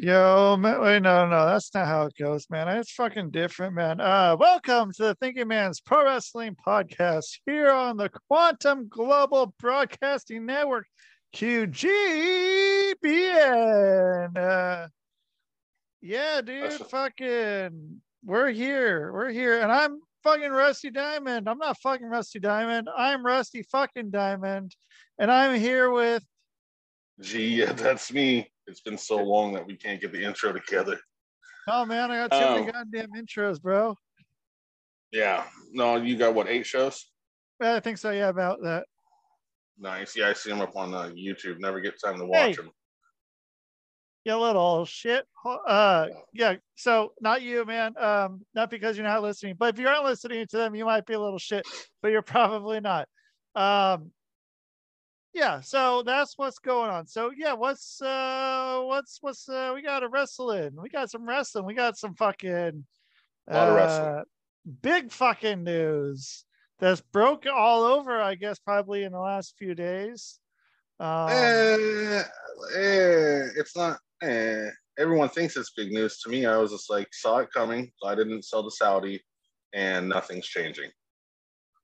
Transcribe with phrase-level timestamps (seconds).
[0.00, 2.68] Yo, man, wait, no, no, that's not how it goes, man.
[2.68, 4.00] It's fucking different, man.
[4.00, 10.46] Uh, welcome to the Thinking Man's Pro Wrestling Podcast here on the Quantum Global Broadcasting
[10.46, 10.86] Network,
[11.34, 11.96] QGBN.
[14.36, 14.86] Uh,
[16.00, 21.48] yeah, dude, fucking, we're here, we're here, and I'm fucking Rusty Diamond.
[21.48, 22.88] I'm not fucking Rusty Diamond.
[22.96, 24.76] I'm Rusty fucking Diamond,
[25.18, 26.22] and I'm here with.
[27.20, 28.48] Gee, yeah, that's me.
[28.68, 30.98] It's been so long that we can't get the intro together.
[31.66, 33.94] Oh man, I got too many um, goddamn intros, bro.
[35.12, 35.44] Yeah.
[35.72, 37.10] No, you got what, eight shows?
[37.60, 38.86] I think so, yeah, about that.
[39.78, 40.16] Nice.
[40.16, 41.58] Yeah, I see them up on uh, YouTube.
[41.58, 42.52] Never get time to watch hey.
[42.54, 42.70] them.
[44.24, 45.24] You little shit.
[45.66, 46.56] Uh, yeah.
[46.74, 47.96] So not you, man.
[47.96, 51.06] Um, not because you're not listening, but if you aren't listening to them, you might
[51.06, 51.66] be a little shit,
[52.02, 53.08] but you're probably not.
[53.54, 54.10] Um,
[55.38, 57.06] yeah so that's what's going on.
[57.06, 61.64] So yeah what's uh what's what's uh we got a wrestling we got some wrestling.
[61.64, 62.84] We got some fucking
[63.48, 64.22] uh,
[64.82, 66.44] big fucking news
[66.80, 70.38] that's broke all over i guess probably in the last few days.
[71.00, 72.22] Um, eh,
[72.76, 74.68] eh, it's not eh.
[74.98, 76.20] everyone thinks it's big news.
[76.20, 79.22] To me i was just like saw it coming so i didn't sell to saudi
[79.72, 80.90] and nothing's changing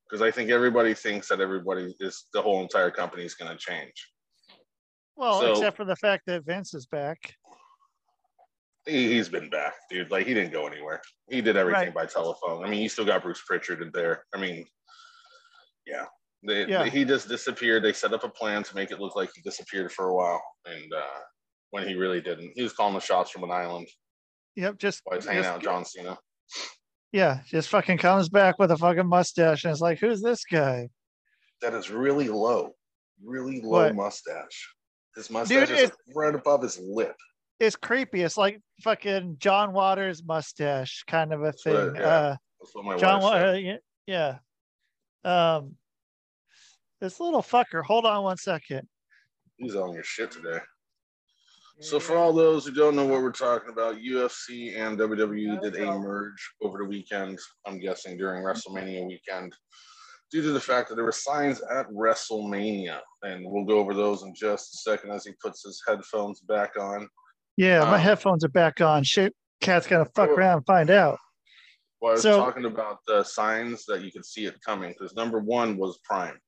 [0.09, 3.59] because I think everybody thinks that everybody is the whole entire company is going to
[3.59, 3.93] change.
[5.17, 7.19] Well, so, except for the fact that Vince is back.
[8.87, 10.11] He, has been back, dude.
[10.11, 11.01] Like he didn't go anywhere.
[11.31, 11.95] He did everything right.
[11.95, 12.65] by telephone.
[12.65, 14.25] I mean, you still got Bruce Pritchard in there.
[14.35, 14.67] I mean,
[15.87, 16.05] yeah.
[16.47, 16.83] They, yeah.
[16.83, 17.83] They, he just disappeared.
[17.83, 20.43] They set up a plan to make it look like he disappeared for a while,
[20.67, 21.21] and uh,
[21.71, 23.89] when he really didn't, he was calling the shots from an island.
[24.57, 26.19] Yep, just he's hanging out John Cena.
[27.15, 30.89] Yeah, just fucking comes back with a fucking mustache and it's like, who's this guy?
[31.63, 32.73] That is really low,
[33.25, 33.95] really low what?
[33.95, 34.75] mustache.
[35.15, 37.15] His mustache Dude, is right above his lip.
[37.61, 38.23] It's creepy.
[38.23, 41.75] It's like fucking John Waters mustache kind of a thing.
[41.75, 42.37] What, yeah.
[42.83, 44.39] uh, John Waters, yeah.
[45.25, 45.77] Um,
[47.01, 47.85] this little fucker.
[47.85, 48.89] Hold on one second.
[49.57, 50.59] He's on your shit today.
[51.81, 55.77] So for all those who don't know what we're talking about, UFC and WWE did
[55.77, 57.39] a merge over the weekend.
[57.67, 59.55] I'm guessing during WrestleMania weekend,
[60.31, 64.23] due to the fact that there were signs at WrestleMania, and we'll go over those
[64.23, 67.09] in just a second as he puts his headphones back on.
[67.57, 69.03] Yeah, um, my headphones are back on.
[69.03, 71.19] Shit, cat's gonna fuck around and find out.
[72.01, 75.15] Well, I was so, talking about the signs that you could see it coming because
[75.17, 76.39] number one was Prime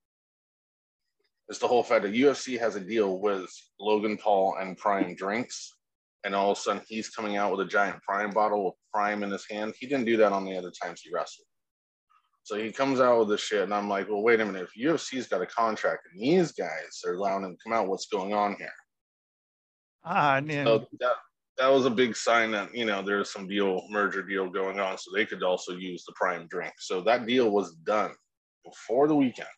[1.48, 3.48] is the whole fact that UFC has a deal with
[3.80, 5.76] Logan Paul and Prime Drinks,
[6.24, 9.22] and all of a sudden he's coming out with a giant Prime bottle of Prime
[9.22, 9.74] in his hand.
[9.78, 11.46] He didn't do that on the other times he wrestled.
[12.42, 14.68] So he comes out with this shit, and I'm like, well, wait a minute.
[14.76, 18.06] If UFC's got a contract and these guys are allowing him to come out, what's
[18.06, 18.72] going on here?
[20.04, 21.16] Ah, mean, so that,
[21.58, 24.96] that was a big sign that you know there's some deal merger deal going on,
[24.96, 26.72] so they could also use the Prime drink.
[26.78, 28.12] So that deal was done
[28.64, 29.48] before the weekend.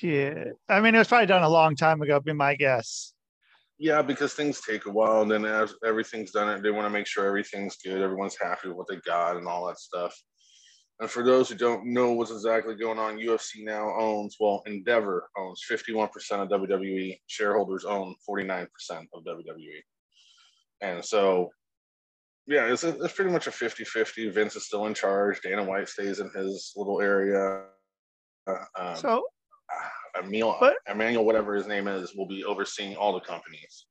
[0.00, 0.58] Shit.
[0.68, 3.14] I mean, it was probably done a long time ago, be my guess.
[3.78, 5.22] Yeah, because things take a while.
[5.22, 8.76] And then as everything's done, they want to make sure everything's good, everyone's happy with
[8.76, 10.14] what they got and all that stuff.
[11.00, 15.28] And for those who don't know what's exactly going on, UFC now owns, well, Endeavor
[15.36, 17.18] owns 51% of WWE.
[17.26, 19.80] Shareholders own 49% of WWE.
[20.82, 21.50] And so,
[22.46, 24.28] yeah, it's, a, it's pretty much a 50 50.
[24.30, 25.40] Vince is still in charge.
[25.42, 27.64] Dana White stays in his little area.
[28.46, 29.26] Uh, um, so,
[30.22, 33.86] Emil, but, Emmanuel, whatever his name is, will be overseeing all the companies.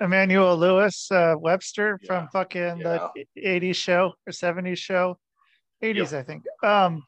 [0.00, 2.06] Emmanuel Lewis uh, Webster yeah.
[2.06, 3.08] from fucking yeah.
[3.14, 5.18] the 80s show or 70s show,
[5.82, 6.12] 80s, yep.
[6.12, 6.44] I think.
[6.62, 7.02] Um,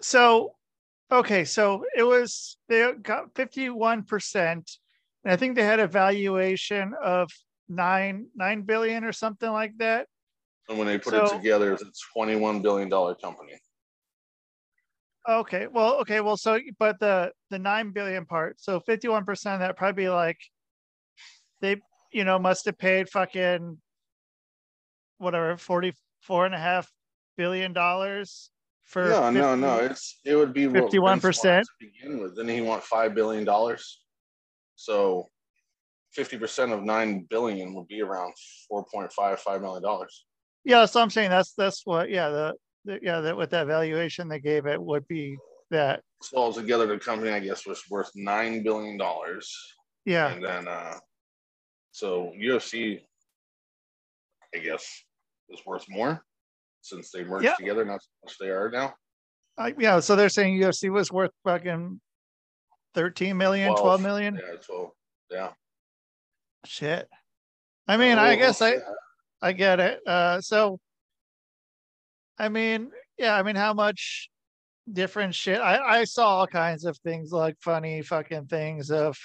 [0.00, 0.54] so,
[1.10, 4.42] okay, so it was, they got 51%.
[4.42, 4.64] And
[5.24, 7.28] I think they had a valuation of
[7.68, 10.06] nine, nine billion or something like that.
[10.68, 13.58] And when they put so, it together, it's a $21 billion company.
[15.28, 15.66] Okay.
[15.66, 16.20] Well, okay.
[16.20, 20.08] Well, so but the the nine billion part, so fifty one percent that probably be
[20.08, 20.38] like
[21.60, 21.80] they
[22.12, 23.78] you know must have paid fucking
[25.18, 26.90] whatever forty four and a half
[27.36, 28.50] billion dollars
[28.84, 32.60] for no 50, no no it's it would be 51 percent begin with then he
[32.60, 34.00] want five billion dollars
[34.74, 35.28] so
[36.12, 38.32] 50 percent of nine billion would be around
[38.72, 40.26] 4.55 million dollars
[40.64, 42.54] yeah so i'm saying that's that's what yeah the
[43.02, 45.36] yeah, that with that valuation they gave it would be
[45.70, 46.02] that.
[46.22, 49.54] So altogether, the company I guess was worth nine billion dollars.
[50.04, 50.94] Yeah, and then uh,
[51.92, 53.00] so UFC,
[54.54, 54.84] I guess,
[55.50, 56.22] is worth more
[56.82, 57.54] since they merged yeah.
[57.54, 57.84] together.
[57.84, 58.94] Not so much they are now.
[59.56, 62.00] Uh, yeah, so they're saying UFC was worth fucking
[62.94, 64.34] 13 million, 12, 12 million.
[64.34, 64.90] Yeah, 12.
[65.30, 65.48] Yeah.
[66.64, 67.08] Shit.
[67.86, 68.80] I mean, Uh, I guess we'll
[69.42, 69.48] I.
[69.48, 70.00] I get it.
[70.06, 70.78] Uh, so,
[72.38, 74.30] I mean, yeah, I mean, how much
[74.90, 75.60] different shit?
[75.60, 79.18] I I saw all kinds of things like funny fucking things of,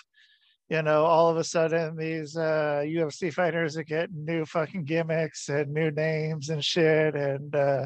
[0.70, 5.50] you know, all of a sudden these uh UFC fighters are getting new fucking gimmicks
[5.50, 7.86] and new names and shit, and uh,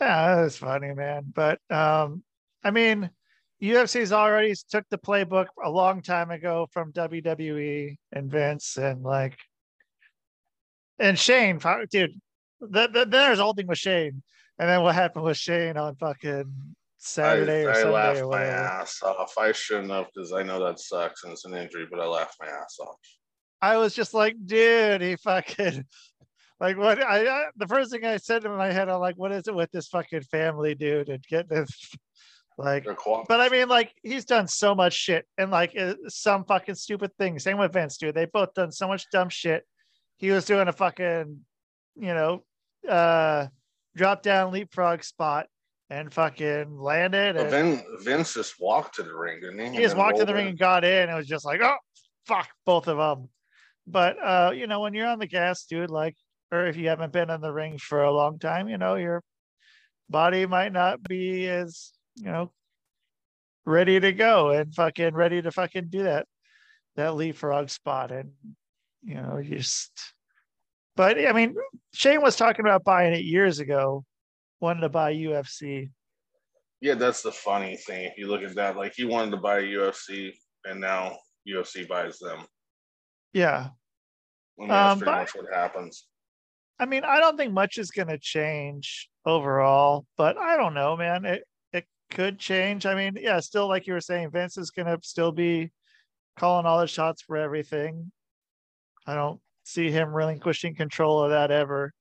[0.00, 1.24] yeah, it was funny, man.
[1.34, 2.22] But um,
[2.64, 3.10] I mean.
[3.62, 9.38] UFC's already took the playbook a long time ago from WWE and Vince and like
[10.98, 11.58] and Shane,
[11.90, 12.20] dude,
[12.60, 14.22] the, the, there's whole thing with Shane,
[14.58, 16.52] and then what happened with Shane on fucking
[16.98, 19.34] Saturday I, or I Sunday laughed or my ass off.
[19.38, 22.36] I shouldn't have because I know that sucks and it's an injury, but I laughed
[22.40, 22.96] my ass off.
[23.62, 25.84] I was just like, dude, he fucking
[26.60, 29.32] like what I, I the first thing I said in my head, I'm like, what
[29.32, 31.94] is it with this fucking family, dude, and getting this
[32.58, 32.86] like
[33.28, 37.10] But I mean, like, he's done so much shit and like uh, some fucking stupid
[37.18, 37.42] things.
[37.44, 38.14] Same with Vince, dude.
[38.14, 39.64] They both done so much dumb shit.
[40.16, 41.40] He was doing a fucking,
[41.96, 42.44] you know,
[42.88, 43.46] uh,
[43.96, 45.46] drop down leapfrog spot
[45.90, 47.36] and fucking landed.
[47.36, 49.78] And Vin, Vince just walked to the ring, didn't he?
[49.78, 51.08] he just walked to the ring and got in.
[51.08, 51.76] It was just like, oh,
[52.26, 53.28] fuck, both of them.
[53.86, 56.16] But, uh, you know, when you're on the gas, dude, like,
[56.50, 59.22] or if you haven't been in the ring for a long time, you know, your
[60.08, 62.50] body might not be as, you know,
[63.66, 66.26] ready to go and fucking ready to fucking do that
[66.94, 68.30] that leapfrog spot and
[69.02, 70.14] you know you just
[70.96, 71.54] but i mean
[71.94, 74.04] shane was talking about buying it years ago
[74.60, 75.88] wanted to buy ufc
[76.80, 78.04] Yeah, that's the funny thing.
[78.04, 80.32] If you look at that, like he wanted to buy UFC,
[80.66, 81.16] and now
[81.48, 82.44] UFC buys them.
[83.32, 83.68] yeah
[84.58, 86.06] I mean, that's Um, pretty but- much what happens.
[86.78, 90.96] i mean i don't think much is going to change overall but i don't know
[90.96, 94.70] man it it could change i mean yeah still like you were saying vince is
[94.70, 95.70] going to still be
[96.38, 98.12] calling all the shots for everything
[99.06, 101.92] i don't see him relinquishing control of that ever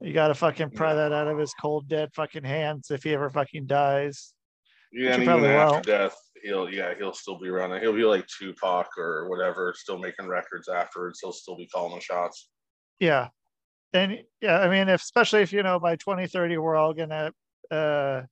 [0.00, 3.12] you got to fucking pry that out of his cold dead fucking hands if he
[3.12, 4.32] ever fucking dies
[4.92, 5.86] Yeah, and even after won't.
[5.86, 7.80] death, he'll yeah he'll still be running.
[7.82, 11.18] He'll be like Tupac or whatever, still making records afterwards.
[11.20, 12.50] He'll still be calling the shots.
[13.00, 13.28] yeah
[13.92, 17.32] and yeah i mean if, especially if you know by 2030 we're all gonna
[17.70, 18.22] uh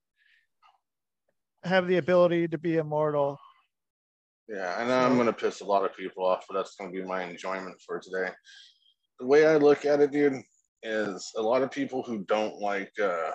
[1.65, 3.39] have the ability to be immortal
[4.49, 7.25] Yeah, and I'm gonna piss a lot of people off, but that's gonna be my
[7.25, 8.31] enjoyment for today.
[9.19, 10.43] The way I look at it, dude,
[10.83, 13.31] is a lot of people who don't like uh,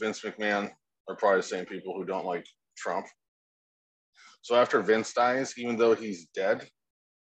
[0.00, 0.70] Vince McMahon
[1.08, 3.06] are probably the same people who don't like Trump.
[4.42, 6.68] So after Vince dies, even though he's dead,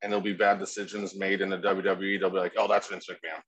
[0.02, 3.08] and there'll be bad decisions made in the WWE, they'll be like, "Oh, that's Vince
[3.10, 3.42] McMahon."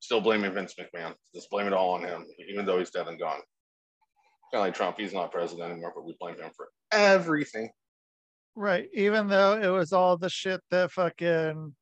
[0.00, 1.14] Still blaming Vince McMahon.
[1.34, 3.40] Just blame it all on him, even though he's dead and gone.
[4.52, 7.70] Kind of like Trump, he's not president anymore, but we blame him for everything.
[8.54, 11.74] right even though it was all the shit that fucking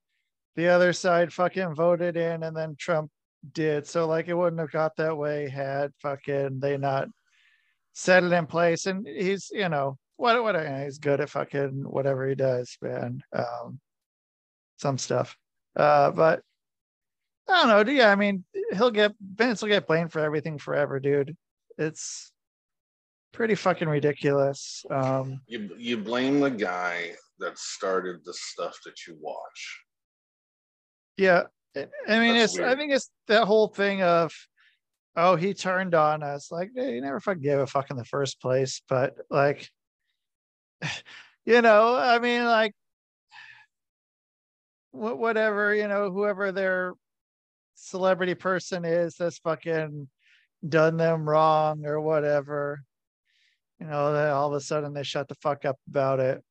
[0.57, 3.11] the other side fucking voted in and then trump
[3.53, 3.87] did.
[3.87, 7.09] So like it wouldn't have got that way had fucking they not
[7.93, 8.87] set it in place.
[8.87, 13.81] And he's you know what what he's good at fucking whatever he does man um
[14.79, 15.37] some stuff.
[15.77, 16.43] Uh but
[17.49, 21.01] i don't know yeah i mean he'll get vince will get blamed for everything forever
[21.01, 21.37] dude.
[21.79, 22.33] It's
[23.33, 25.41] pretty fucking ridiculous um.
[25.47, 29.81] You you blame the guy that started the stuff that you watch.
[31.21, 31.43] Yeah,
[31.77, 32.79] I I mean, That's it's I weird.
[32.79, 34.33] think it's that whole thing of,
[35.17, 36.51] oh, he turned on us.
[36.51, 38.81] Like, hey, he never fucking gave a fuck in the first place.
[38.89, 39.69] But like,
[41.45, 42.73] you know, I mean, like,
[44.93, 46.95] whatever, you know, whoever their
[47.75, 50.09] celebrity person is that's fucking
[50.67, 52.83] done them wrong or whatever.
[53.79, 56.43] You know, then all of a sudden they shut the fuck up about it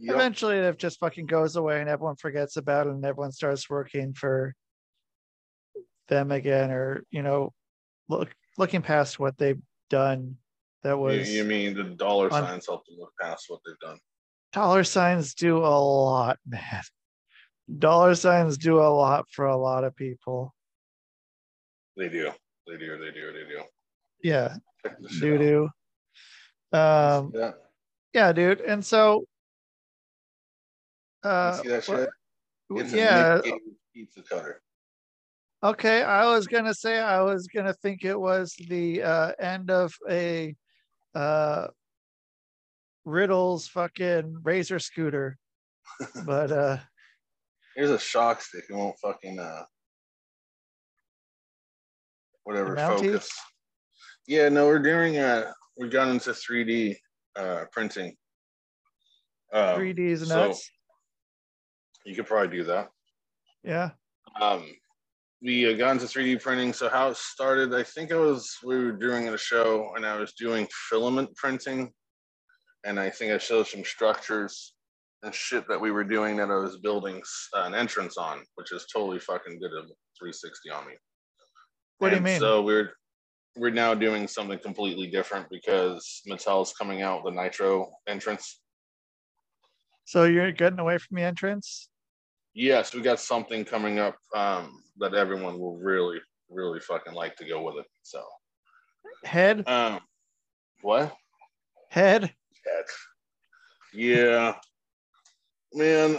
[0.00, 0.14] Yep.
[0.14, 4.12] eventually it just fucking goes away and everyone forgets about it and everyone starts working
[4.14, 4.54] for
[6.08, 7.52] them again or you know
[8.08, 10.36] look looking past what they've done
[10.82, 13.98] that was you mean the dollar on- signs help them look past what they've done?
[14.52, 16.82] dollar signs do a lot man
[17.78, 20.54] dollar signs do a lot for a lot of people
[21.96, 22.30] They do.
[22.66, 22.98] They do.
[22.98, 23.32] They do.
[23.32, 23.62] They do.
[24.22, 24.54] yeah
[25.20, 25.68] do do
[26.78, 27.50] um Yeah.
[28.14, 29.26] yeah dude and so You
[31.28, 32.08] uh see that shit?
[32.70, 33.40] It's yeah
[33.94, 34.62] pizza cutter.
[35.62, 39.92] Okay, I was gonna say I was gonna think it was the uh, end of
[40.08, 40.54] a
[41.14, 41.66] uh,
[43.04, 45.36] Riddle's fucking razor scooter,
[46.24, 46.78] but uh,
[47.74, 48.64] Here's a shock stick.
[48.68, 49.62] It won't fucking uh
[52.44, 53.30] whatever focus.
[54.26, 56.96] Yeah, no, we're doing uh we've gone into 3D
[57.36, 58.16] uh printing.
[59.52, 60.70] Um, 3D's so nuts.
[62.08, 62.88] You could probably do that.
[63.62, 63.90] yeah,
[64.40, 64.64] Um,
[65.42, 66.72] we uh, got into 3D printing.
[66.72, 70.16] So how it started, I think I was we were doing a show and I
[70.16, 71.92] was doing filament printing,
[72.84, 74.74] and I think I showed some structures
[75.22, 77.20] and shit that we were doing that I was building
[77.54, 79.82] uh, an entrance on, which is totally fucking did a
[80.18, 80.92] 360 on me.
[81.98, 82.40] What do you mean?
[82.40, 82.92] So we're
[83.56, 88.60] we're now doing something completely different because Mattel's coming out with a Nitro entrance.
[90.04, 91.90] So you're getting away from the entrance?
[92.58, 96.18] Yes, we got something coming up um, that everyone will really,
[96.50, 97.86] really fucking like to go with it.
[98.02, 98.20] So,
[99.22, 100.00] Head, um,
[100.82, 101.14] what?
[101.88, 102.22] head.
[102.22, 102.84] Head.
[103.94, 104.56] Yeah,
[105.72, 106.18] man.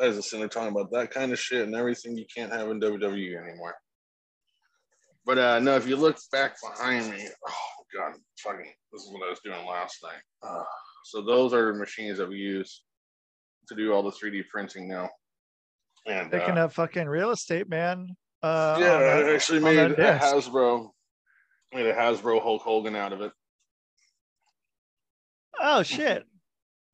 [0.00, 2.70] I was sitting there talking about that kind of shit and everything you can't have
[2.70, 3.74] in WWE anymore.
[5.26, 9.26] But uh, no, if you look back behind me, oh god, fucking, this is what
[9.26, 10.22] I was doing last night.
[10.48, 10.62] Uh,
[11.06, 12.84] so those are machines that we use
[13.66, 15.10] to do all the 3D printing now.
[16.06, 18.16] And Picking uh, up fucking real estate, man.
[18.42, 20.24] Uh, yeah, that- I actually made a disc.
[20.24, 20.90] Hasbro,
[21.72, 23.32] made a Hasbro Hulk Hogan out of it.
[25.60, 26.24] Oh shit.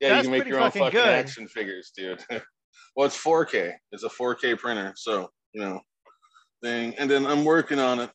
[0.00, 2.22] Yeah, That's you can make your own fucking fucking action figures, dude.
[2.94, 3.72] well, it's 4K.
[3.90, 5.80] It's a 4K printer, so you know,
[6.62, 6.94] thing.
[6.98, 8.10] And then I'm working on it.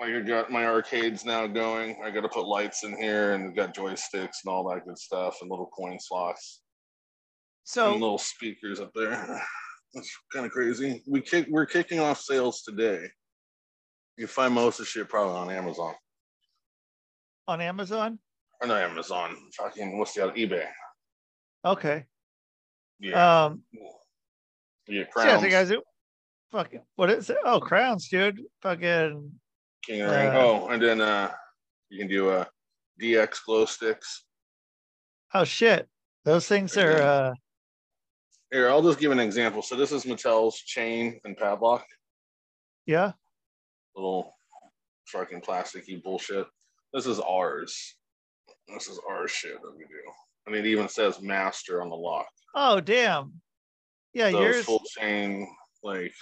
[0.00, 2.00] Like I got my arcades now going.
[2.02, 5.36] I got to put lights in here, and got joysticks and all that good stuff,
[5.42, 6.62] and little coin slots
[7.64, 9.42] So and little speakers up there.
[9.94, 11.02] That's kind of crazy.
[11.06, 11.46] We kick.
[11.48, 13.06] We're kicking off sales today.
[14.16, 15.94] You find most of the shit probably on Amazon.
[17.48, 18.18] on Amazon?
[18.60, 19.36] Or not Amazon.
[19.58, 20.66] Fucking what's the other eBay?
[21.64, 22.04] Okay.
[23.00, 23.44] Yeah.
[23.46, 23.88] Um yeah.
[24.88, 25.42] yeah, Crowns.
[25.42, 25.82] the guys who
[26.52, 27.36] fucking what is it?
[27.44, 28.40] Oh, crowns, dude.
[28.62, 29.32] Fucking
[29.84, 30.28] King of the Ring.
[30.28, 31.30] Uh, Oh, and then uh,
[31.90, 32.44] you can do uh,
[33.02, 34.24] DX glow sticks.
[35.34, 35.88] oh shit.
[36.24, 37.34] Those things are uh
[38.54, 39.62] Here, I'll just give an example.
[39.62, 41.84] So this is Mattel's chain and padlock,
[42.86, 43.10] yeah.
[43.96, 44.32] little
[45.06, 46.46] fucking plasticky bullshit.
[46.92, 47.96] This is ours.
[48.68, 50.00] This is our shit that we do.
[50.46, 52.28] And it even says master on the lock.
[52.54, 53.32] Oh damn.
[54.12, 55.48] Yeah, so yours full chain,
[55.82, 56.14] like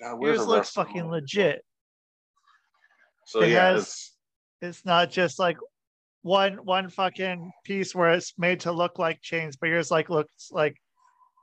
[0.00, 1.64] God, yours looks fucking legit.
[3.26, 4.16] So it yeah, has- it's
[4.62, 5.56] It's not just like
[6.22, 10.50] one one fucking piece where it's made to look like chains, but yours like looks
[10.52, 10.76] like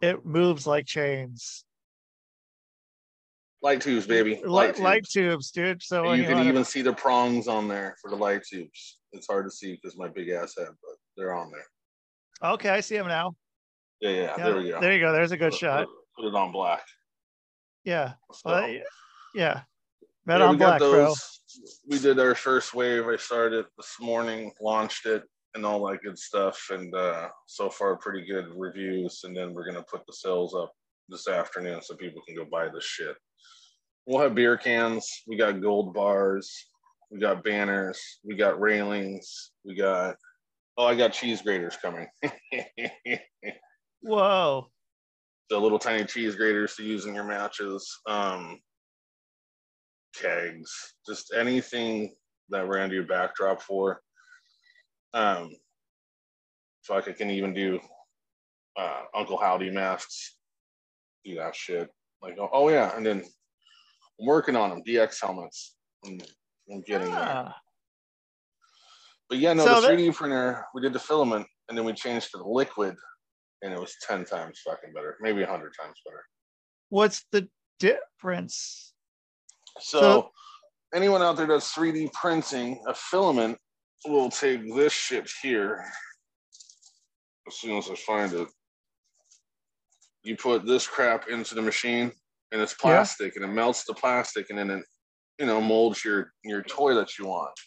[0.01, 1.63] it moves like chains.
[3.61, 4.35] light tubes, baby.
[4.45, 5.51] Light, Light, light tubes.
[5.51, 5.83] tubes, dude.
[5.83, 8.99] So you can even see the prongs on there for the light tubes.
[9.13, 12.51] It's hard to see because my big ass head, but they're on there.
[12.53, 13.33] okay, I see them now.
[13.99, 14.79] Yeah, yeah, Yeah, there we go.
[14.81, 15.11] There you go.
[15.11, 15.87] There's a good Put- shot.
[15.87, 16.83] Put, put it on black.
[17.83, 18.13] Yeah.
[18.33, 18.69] So, Well,
[19.33, 19.61] yeah.
[20.25, 21.13] Red yeah, on black, bro.
[21.89, 23.07] We did our first wave.
[23.07, 25.23] I started this morning, launched it,
[25.55, 26.67] and all that good stuff.
[26.71, 29.21] And uh, so far, pretty good reviews.
[29.23, 30.71] And then we're gonna put the sales up
[31.09, 33.15] this afternoon so people can go buy this shit.
[34.05, 35.09] We'll have beer cans.
[35.27, 36.67] We got gold bars.
[37.11, 37.99] We got banners.
[38.23, 39.51] We got railings.
[39.63, 40.15] We got.
[40.77, 42.07] Oh, I got cheese graters coming.
[44.01, 44.67] Whoa.
[45.49, 48.59] the little tiny cheese graters to use in your matches, um,
[50.15, 50.71] kegs,
[51.07, 52.13] just anything
[52.49, 54.01] that we're do backdrop for.
[55.13, 55.49] Um,
[56.83, 57.79] fuck, I can even do
[58.77, 60.37] uh, Uncle Howdy masks,
[61.25, 61.89] do that shit.
[62.21, 63.23] Like, oh, oh yeah, and then
[64.19, 65.75] I'm working on them, DX helmets.
[66.05, 66.19] I'm,
[66.71, 67.19] I'm getting there.
[67.19, 67.55] Ah,
[69.29, 72.31] But yeah, no, So the 3D printer, we did the filament, and then we changed
[72.31, 72.95] to the liquid,
[73.61, 76.23] and it was 10 times fucking better, maybe 100 times better.
[76.89, 77.47] what's the
[77.79, 78.93] difference?
[79.79, 80.31] So, So-
[80.93, 83.57] anyone out there that's 3D printing a filament
[84.05, 85.83] will take this shit here.
[87.47, 88.47] As soon as I find it,
[90.23, 92.11] you put this crap into the machine,
[92.51, 92.77] and it's Yeah.
[92.81, 94.85] plastic, and it melts the plastic, and then it,
[95.39, 97.57] you know, molds your your toy that you want.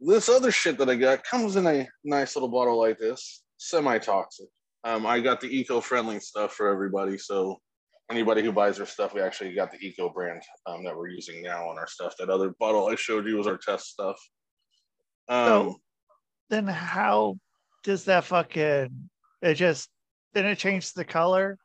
[0.00, 4.48] This other shit that I got comes in a nice little bottle like this, semi-toxic.
[4.84, 7.60] Um, I got the eco-friendly stuff for everybody, so
[8.10, 11.40] anybody who buys our stuff, we actually got the eco brand um, that we're using
[11.42, 12.14] now on our stuff.
[12.18, 14.16] That other bottle I showed you was our test stuff.
[15.28, 15.80] Um, So-
[16.50, 17.36] Then how
[17.84, 19.08] does that fucking
[19.42, 19.88] it just
[20.34, 21.58] then it changed the color?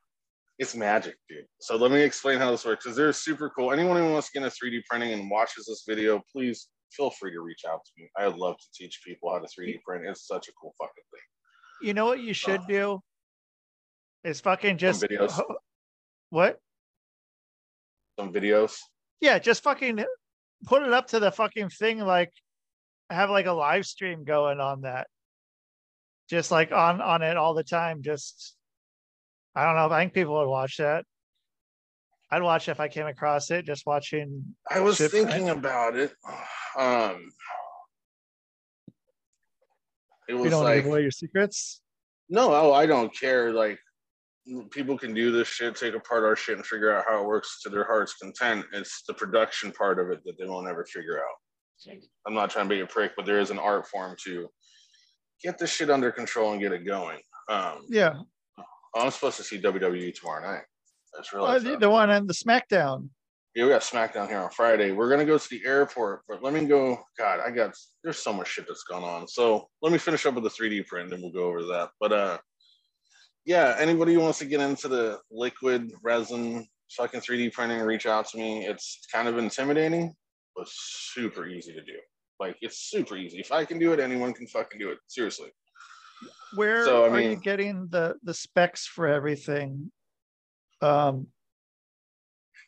[0.60, 1.46] it's magic, dude.
[1.60, 3.72] So let me explain how this works because they're super cool.
[3.72, 7.32] Anyone who wants to get into 3D printing and watches this video, please feel free
[7.32, 8.10] to reach out to me.
[8.18, 10.06] I'd love to teach people how to 3D print.
[10.08, 11.88] It's such a cool fucking thing.
[11.88, 13.02] You know what you should do?
[14.24, 15.40] Is fucking just videos.
[16.32, 16.60] what?
[18.20, 18.80] Some videos.
[19.22, 20.04] Yeah, just fucking
[20.66, 22.34] put it up to the fucking thing like
[23.10, 25.08] have like a live stream going on that.
[26.30, 28.02] Just like on on it all the time.
[28.02, 28.56] Just
[29.56, 29.94] I don't know.
[29.94, 31.06] I think people would watch that.
[32.30, 33.66] I'd watch if I came across it.
[33.66, 34.56] Just watching.
[34.70, 36.14] I was shit thinking about it.
[36.78, 37.30] Um,
[40.28, 41.82] it You don't like give away your secrets.
[42.30, 43.54] No, oh, I don't care.
[43.54, 43.80] Like
[44.72, 47.62] people can do this shit, take apart our shit, and figure out how it works
[47.64, 48.66] to their heart's content.
[48.74, 51.36] It's the production part of it that they won't ever figure out.
[52.26, 54.50] I'm not trying to be a prick, but there is an art form to
[55.44, 57.20] get this shit under control and get it going.
[57.50, 58.14] Um, Yeah,
[58.96, 60.64] I'm supposed to see WWE tomorrow night.
[61.16, 63.10] That's really realized the, the one on the SmackDown.
[63.56, 64.92] Yeah, we got SmackDown here on Friday.
[64.92, 67.00] We're gonna go to the airport, but let me go.
[67.18, 69.28] God, I got there's so much shit that's gone on.
[69.28, 71.90] So let me finish up with the 3D print, and we'll go over that.
[72.00, 72.38] But uh,
[73.46, 78.28] yeah, anybody who wants to get into the liquid resin fucking 3D printing, reach out
[78.30, 78.68] to me.
[78.68, 80.14] It's kind of intimidating,
[80.58, 81.98] but super easy to do.
[82.40, 83.40] Like it's super easy.
[83.40, 84.98] If I can do it, anyone can fucking do it.
[85.08, 85.50] Seriously.
[86.56, 89.92] Where So, I are you getting the the specs for everything?
[90.82, 91.28] Um,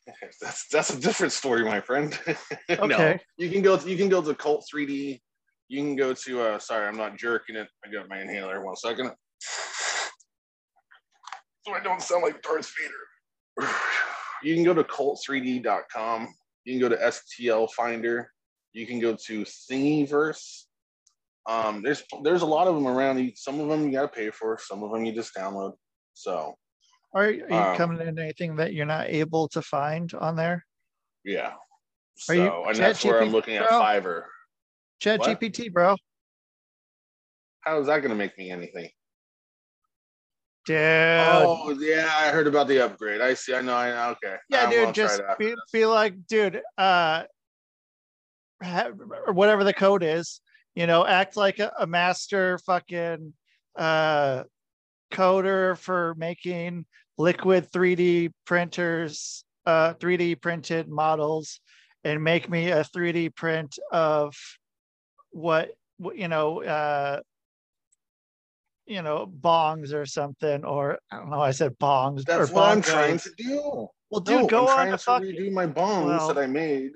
[0.41, 2.17] That's that's a different story, my friend.
[2.69, 3.19] no, Okay.
[3.37, 3.77] you can go.
[3.77, 5.19] to, You can go to Cult 3D.
[5.67, 6.41] You can go to.
[6.41, 7.67] uh Sorry, I'm not jerking it.
[7.85, 8.63] I got my inhaler.
[8.63, 9.11] One second.
[11.67, 13.69] So I don't sound like Darth Vader.
[14.41, 16.27] You can go to cult3d.com.
[16.65, 18.31] You can go to STL Finder.
[18.73, 20.63] You can go to Thingiverse.
[21.47, 23.31] Um, there's there's a lot of them around.
[23.35, 24.59] Some of them you gotta pay for.
[24.61, 25.73] Some of them you just download.
[26.13, 26.55] So
[27.13, 30.65] are, are you Um, coming in anything that you're not able to find on there?
[31.23, 31.53] yeah.
[32.27, 33.79] Are you So and that's where I'm looking at bro?
[33.81, 34.23] Fiverr.
[34.99, 35.39] Chat What?
[35.39, 35.95] GPT, bro.
[37.61, 38.89] How is that going to make me anything?
[40.65, 40.77] Dude.
[40.77, 43.21] oh yeah, I heard about the upgrade.
[43.21, 43.55] I see.
[43.55, 43.75] I know.
[43.75, 44.09] I know.
[44.23, 44.35] Okay.
[44.49, 47.23] yeah, I'm dude, just be, be like, dude, uh,
[48.61, 48.91] ha-
[49.25, 50.41] or whatever the code is,
[50.75, 53.33] you know, act like a, a master fucking
[53.77, 54.43] uh,
[55.11, 56.85] coder for making
[57.17, 61.59] liquid 3D printers, uh, 3D printed models,
[62.03, 64.35] and make me a 3D print of
[65.31, 67.19] what, what you know, uh,
[68.89, 71.39] you know, bongs or something, or I don't know.
[71.39, 72.25] I said bongs.
[72.25, 73.87] That's what I'm trying to do.
[74.09, 75.27] Well, dude, No, go I'm on trying to fucking.
[75.35, 76.91] redo my bongs well, that I made,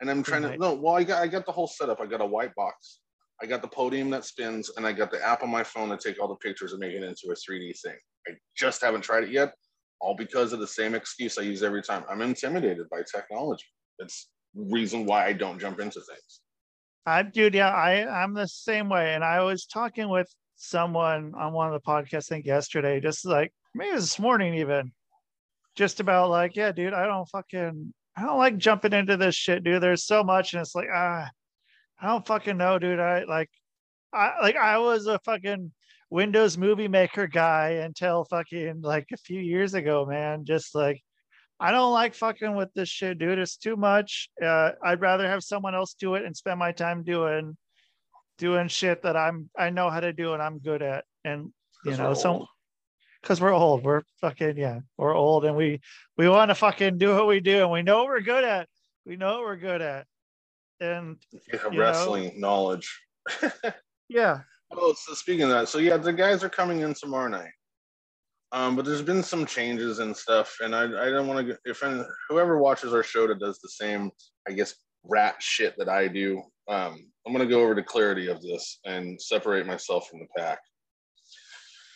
[0.00, 0.48] and I'm trying to.
[0.48, 2.00] might- No, well, I got I got the whole setup.
[2.00, 3.00] I got a white box.
[3.40, 5.96] I got the podium that spins, and I got the app on my phone to
[5.96, 7.96] take all the pictures and make it into a 3D thing.
[8.28, 9.54] I just haven't tried it yet,
[10.00, 12.04] all because of the same excuse I use every time.
[12.10, 13.66] I'm intimidated by technology.
[14.00, 16.40] It's reason why I don't jump into things.
[17.04, 19.14] I'm dude, yeah, I I'm the same way.
[19.14, 23.24] And I was talking with someone on one of the podcasts, I think yesterday, just
[23.24, 24.92] like maybe this morning even,
[25.76, 29.62] just about like, yeah, dude, I don't fucking I don't like jumping into this shit,
[29.62, 29.82] dude.
[29.82, 31.28] There's so much, and it's like, ah,
[32.00, 32.98] I don't fucking know, dude.
[33.00, 33.50] I like
[34.12, 35.72] I like I was a fucking
[36.10, 40.44] Windows movie maker guy until fucking like a few years ago, man.
[40.44, 41.02] Just like
[41.60, 43.38] I don't like fucking with this shit, dude.
[43.38, 44.30] It's too much.
[44.42, 47.56] Uh, I'd rather have someone else do it and spend my time doing
[48.38, 51.04] doing shit that I'm I know how to do and I'm good at.
[51.24, 51.52] And
[51.84, 52.46] you know, so
[53.22, 55.80] because we're old, we're fucking yeah, we're old and we
[56.16, 58.68] we want to fucking do what we do and we know what we're good at.
[59.04, 60.06] We know what we're good at.
[60.80, 61.16] And
[61.52, 61.84] You have You know?
[61.84, 63.00] wrestling knowledge.
[64.08, 64.40] yeah,
[64.72, 67.52] Oh, so speaking of that, so yeah, the guys are coming in tomorrow night.
[68.52, 71.58] Um, but there's been some changes and stuff, and I I don't want to.
[71.64, 74.10] If any, whoever watches our show that does the same,
[74.48, 74.74] I guess,
[75.08, 79.20] rat shit that I do, um, I'm gonna go over the clarity of this and
[79.20, 80.58] separate myself from the pack.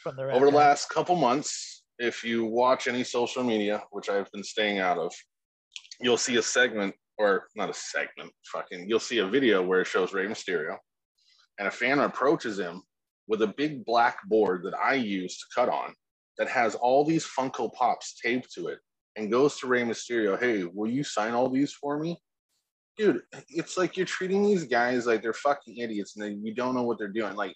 [0.03, 4.31] from the Over the last couple months, if you watch any social media, which I've
[4.33, 5.12] been staying out of,
[6.01, 9.87] you'll see a segment, or not a segment, fucking, you'll see a video where it
[9.87, 10.79] shows Rey Mysterio,
[11.59, 12.83] and a fan approaches him
[13.29, 15.94] with a big black board that I use to cut on
[16.38, 18.79] that has all these Funko Pops taped to it
[19.16, 22.18] and goes to Rey Mysterio, hey, will you sign all these for me?
[22.96, 26.74] Dude, it's like you're treating these guys like they're fucking idiots and they, you don't
[26.74, 27.35] know what they're doing.
[27.35, 27.55] Like,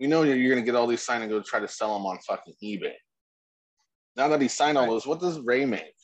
[0.00, 2.06] you know you're, you're gonna get all these signed and go try to sell them
[2.06, 2.94] on fucking eBay.
[4.16, 5.94] Now that he signed all those, what does Rey make?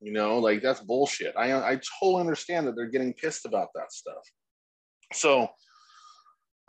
[0.00, 1.34] You know, like that's bullshit.
[1.36, 4.22] I I totally understand that they're getting pissed about that stuff.
[5.14, 5.48] So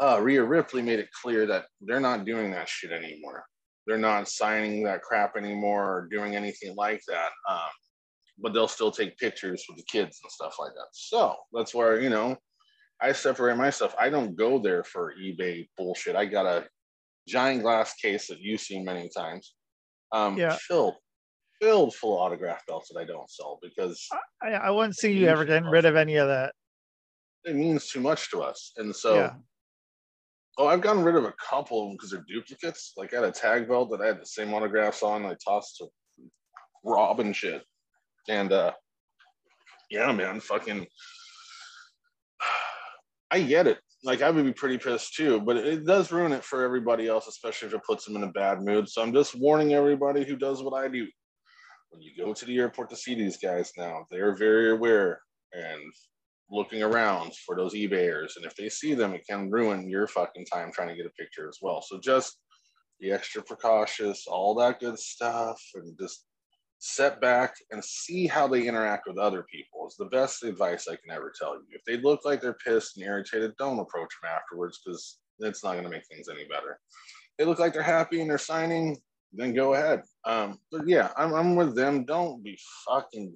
[0.02, 3.46] uh Rhea Ripley made it clear that they're not doing that shit anymore.
[3.86, 7.30] They're not signing that crap anymore or doing anything like that.
[7.50, 7.70] Um,
[8.40, 10.88] but they'll still take pictures with the kids and stuff like that.
[10.92, 12.38] So that's where, you know,
[13.02, 13.96] I separate myself.
[14.00, 16.16] I don't go there for eBay bullshit.
[16.16, 16.68] I got a
[17.28, 19.54] giant glass case that you've seen many times.
[20.12, 20.56] Um, Yeah.
[20.62, 20.96] filled,
[21.62, 24.08] filled full of autograph belts that I don't sell because
[24.42, 26.54] I, I wouldn't see you ever getting rid of any of that.
[27.46, 28.74] it means too much to us.
[28.78, 29.34] And so, yeah.
[30.58, 32.94] oh, I've gotten rid of a couple of them because they're duplicates.
[32.98, 35.26] Like I had a tag belt that I had the same autographs on.
[35.26, 35.88] I tossed to
[36.84, 37.64] Rob and shit.
[38.28, 38.74] And uh,
[39.90, 40.86] Yeah, man, fucking.
[43.32, 43.80] I get it.
[44.04, 47.28] Like I would be pretty pissed too, but it does ruin it for everybody else,
[47.28, 48.88] especially if it puts them in a bad mood.
[48.88, 51.08] So I'm just warning everybody who does what I do.
[51.90, 55.22] When you go to the airport to see these guys now, they're very aware
[55.54, 55.82] and
[56.50, 58.36] looking around for those eBayers.
[58.36, 61.22] And if they see them, it can ruin your fucking time trying to get a
[61.22, 61.82] picture as well.
[61.82, 62.40] So just
[63.00, 66.26] be extra precautious, all that good stuff, and just
[66.80, 70.96] set back and see how they interact with other people is the best advice I
[70.96, 71.64] can ever tell you.
[71.72, 75.74] If they look like they're pissed and irritated, don't approach them afterwards because it's not
[75.74, 76.80] going to make things any better.
[77.38, 78.98] They look like they're happy and they're signing,
[79.34, 80.04] then go ahead.
[80.26, 82.06] Um, but yeah, I'm, I'm with them.
[82.06, 83.36] Don't be fucking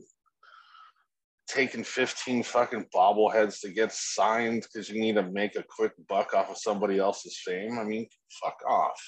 [1.48, 6.34] taking 15 fucking bobbleheads to get signed because you need to make a quick buck
[6.34, 7.78] off of somebody else's fame.
[7.80, 8.08] I mean,
[8.42, 9.00] fuck off.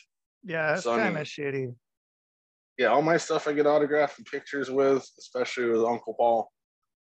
[0.43, 1.73] Yeah, it's kind of shitty.
[2.77, 6.51] Yeah, all my stuff I get autographed and pictures with, especially with Uncle Paul.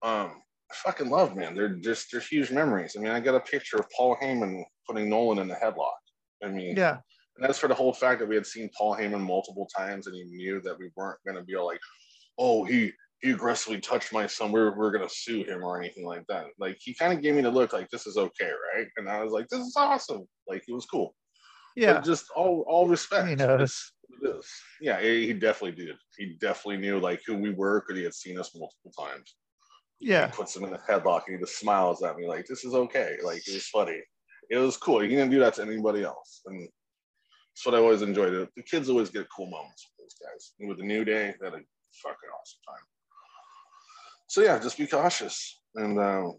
[0.04, 0.42] Um,
[0.72, 1.56] I fucking love, man.
[1.56, 2.96] They're just they're huge memories.
[2.98, 5.94] I mean, I got a picture of Paul Heyman putting Nolan in the headlock.
[6.44, 6.98] I mean, yeah.
[7.38, 10.16] And that's for the whole fact that we had seen Paul Heyman multiple times and
[10.16, 11.80] he knew that we weren't going to be all like,
[12.38, 12.92] oh, he
[13.22, 14.52] he aggressively touched my son.
[14.52, 16.46] We're, we're going to sue him or anything like that.
[16.60, 18.88] Like, he kind of gave me the look like, this is okay, right?
[18.98, 20.28] And I was like, this is awesome.
[20.48, 21.16] Like, it was cool.
[21.76, 21.94] Yeah.
[21.94, 23.28] But just all, all respect.
[23.28, 23.92] He knows.
[24.82, 25.96] Yeah, he definitely did.
[26.18, 29.36] He definitely knew like who we were because he had seen us multiple times.
[30.00, 30.28] Yeah.
[30.28, 32.74] He puts him in a headlock and he just smiles at me like, this is
[32.74, 33.18] okay.
[33.24, 34.00] Like, it was funny.
[34.50, 35.00] It was cool.
[35.00, 36.42] He didn't do that to anybody else.
[36.46, 38.48] And that's what I always enjoyed.
[38.56, 40.54] The kids always get cool moments with those guys.
[40.60, 41.64] And with the New Day, they had a
[42.04, 42.84] fucking awesome time
[44.28, 45.60] so yeah, just be cautious.
[45.76, 46.32] And uh,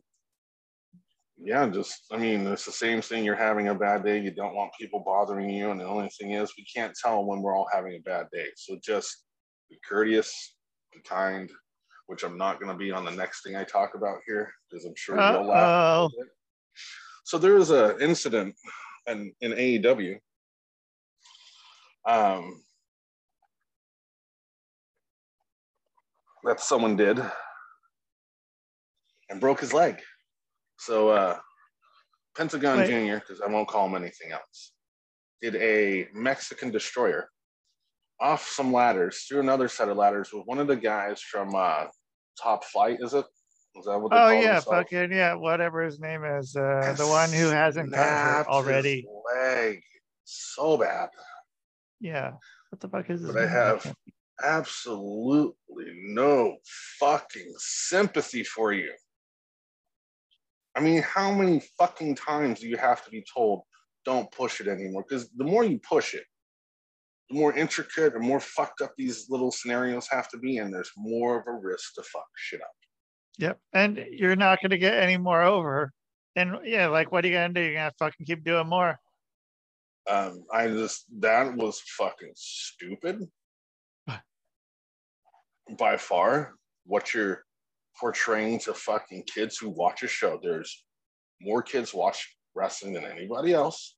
[1.40, 3.24] yeah, just I mean, it's the same thing.
[3.24, 4.18] You're having a bad day.
[4.20, 7.42] You don't want people bothering you, and the only thing is, we can't tell when
[7.42, 8.46] we're all having a bad day.
[8.56, 9.24] So just
[9.70, 10.54] be courteous,
[10.92, 11.50] be kind.
[12.06, 14.86] Which I'm not going to be on the next thing I talk about here because
[14.86, 15.40] I'm sure Uh-oh.
[15.40, 16.10] you'll laugh.
[17.24, 18.54] So there was an incident
[19.06, 20.16] in, in AEW.
[22.06, 22.62] Um,
[26.44, 27.20] that someone did
[29.28, 30.00] and broke his leg.
[30.78, 31.38] So uh,
[32.36, 32.86] Pentagon Wait.
[32.86, 34.72] Jr., because I won't call him anything else,
[35.42, 37.28] did a Mexican destroyer
[38.20, 41.86] off some ladders through another set of ladders with one of the guys from uh,
[42.40, 42.98] Top Flight.
[43.00, 43.24] Is it?
[43.76, 44.12] Is that what?
[44.12, 44.64] oh yeah, themselves?
[44.64, 49.06] fucking yeah, whatever his name is, uh, the one who hasn't got already.
[49.36, 49.82] leg
[50.24, 51.08] so bad.
[52.00, 52.32] Yeah.
[52.70, 53.32] What the fuck is this?
[53.32, 53.94] But I have
[54.42, 55.54] absolutely
[56.08, 56.56] no
[56.98, 58.92] fucking sympathy for you.
[60.78, 63.62] I mean, how many fucking times do you have to be told
[64.04, 65.04] don't push it anymore?
[65.06, 66.22] Because the more you push it,
[67.28, 70.92] the more intricate and more fucked up these little scenarios have to be, and there's
[70.96, 72.68] more of a risk to fuck shit up.
[73.38, 73.58] Yep.
[73.72, 75.92] And you're not going to get any more over.
[76.36, 77.66] And yeah, like, what are you going to do?
[77.66, 79.00] You're going to fucking keep doing more.
[80.08, 83.26] Um, I just, that was fucking stupid.
[85.76, 87.42] By far, what you're
[87.98, 90.38] portraying to fucking kids who watch a show.
[90.42, 90.84] There's
[91.40, 93.96] more kids watch wrestling than anybody else.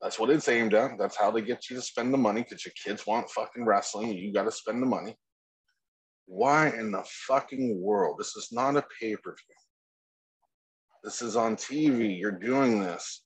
[0.00, 0.98] That's what it's aimed at.
[0.98, 4.12] That's how they get you to spend the money because your kids want fucking wrestling.
[4.12, 5.16] You got to spend the money.
[6.26, 8.16] Why in the fucking world?
[8.18, 9.56] This is not a pay per view.
[11.02, 12.18] This is on TV.
[12.18, 13.22] You're doing this.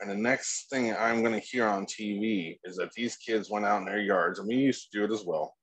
[0.00, 3.64] And the next thing I'm going to hear on TV is that these kids went
[3.64, 5.54] out in their yards, and we used to do it as well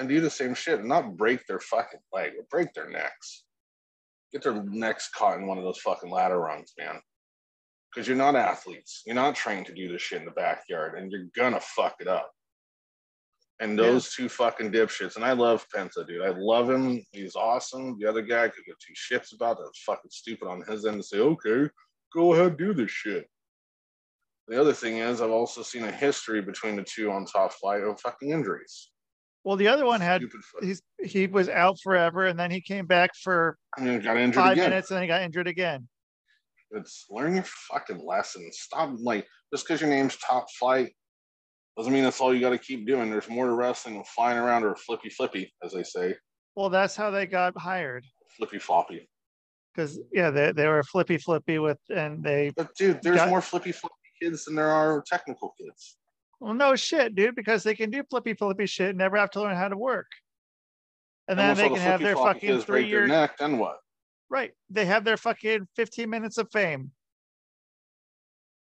[0.00, 3.44] and do the same shit and not break their fucking leg or break their necks.
[4.32, 7.00] Get their necks caught in one of those fucking ladder rungs, man.
[7.94, 9.02] Because you're not athletes.
[9.04, 12.08] You're not trained to do this shit in the backyard and you're gonna fuck it
[12.08, 12.32] up.
[13.60, 14.24] And those yeah.
[14.24, 16.22] two fucking dipshits, and I love Penta, dude.
[16.22, 17.04] I love him.
[17.12, 17.98] He's awesome.
[18.00, 19.70] The other guy could get two shits about that.
[19.84, 21.68] Fucking stupid on his end to say, okay,
[22.14, 23.28] go ahead, do this shit.
[24.48, 27.82] The other thing is, I've also seen a history between the two on top flight
[27.82, 28.89] of fucking injuries.
[29.44, 30.22] Well, the other one had
[30.60, 34.52] he's he was out forever, and then he came back for and got injured five
[34.52, 34.70] again.
[34.70, 35.88] minutes, and then he got injured again.
[36.72, 38.58] It's learn your fucking lessons.
[38.60, 40.92] Stop like just because your name's top flight
[41.76, 43.10] doesn't mean that's all you got to keep doing.
[43.10, 46.14] There's more to wrestling than flying around or flippy flippy, as they say.
[46.54, 48.04] Well, that's how they got hired.
[48.36, 49.08] Flippy floppy.
[49.74, 52.52] Because yeah, they, they were flippy flippy with, and they.
[52.54, 55.96] But dude, there's got, more flippy flippy kids than there are technical kids.
[56.40, 59.40] Well, no shit, dude, because they can do flippy flippy shit and never have to
[59.40, 60.06] learn how to work.
[61.28, 63.38] And then they can the have their fucking three year neck.
[63.38, 63.78] Then what?
[64.30, 64.52] Right.
[64.70, 66.92] They have their fucking 15 minutes of fame.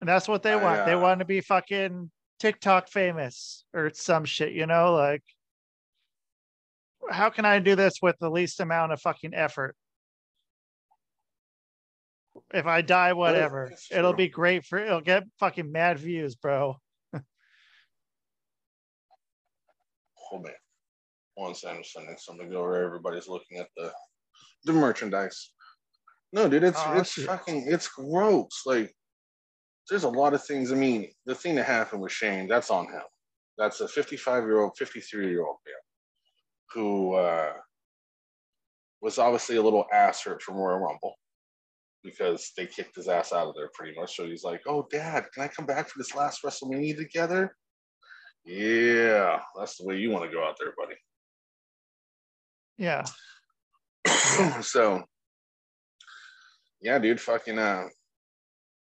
[0.00, 0.80] And that's what they want.
[0.80, 5.22] Uh, they want to be fucking TikTok famous or some shit, you know, like
[7.08, 9.76] how can I do this with the least amount of fucking effort?
[12.52, 13.72] If I die, whatever.
[13.90, 16.76] It'll be great for it'll get fucking mad views, bro.
[20.38, 20.52] Man.
[21.34, 23.92] One second, I'm sending something where everybody's looking at the
[24.64, 25.52] the merchandise.
[26.32, 27.26] No, dude, it's Oh, it's shit.
[27.26, 28.62] fucking it's gross.
[28.66, 28.94] Like
[29.88, 30.70] there's a lot of things.
[30.70, 33.02] I mean, the thing that happened with Shane, that's on him.
[33.58, 35.74] That's a 55 year old, 53 year old man
[36.72, 37.52] who uh,
[39.00, 41.14] was obviously a little ass hurt from Royal Rumble
[42.04, 44.16] because they kicked his ass out of there pretty much.
[44.16, 47.56] So he's like, "Oh, Dad, can I come back for this last WrestleMania together?"
[48.44, 50.96] Yeah, that's the way you want to go out there, buddy.
[52.78, 53.04] Yeah.
[54.62, 55.02] so
[56.80, 57.84] yeah, dude, fucking uh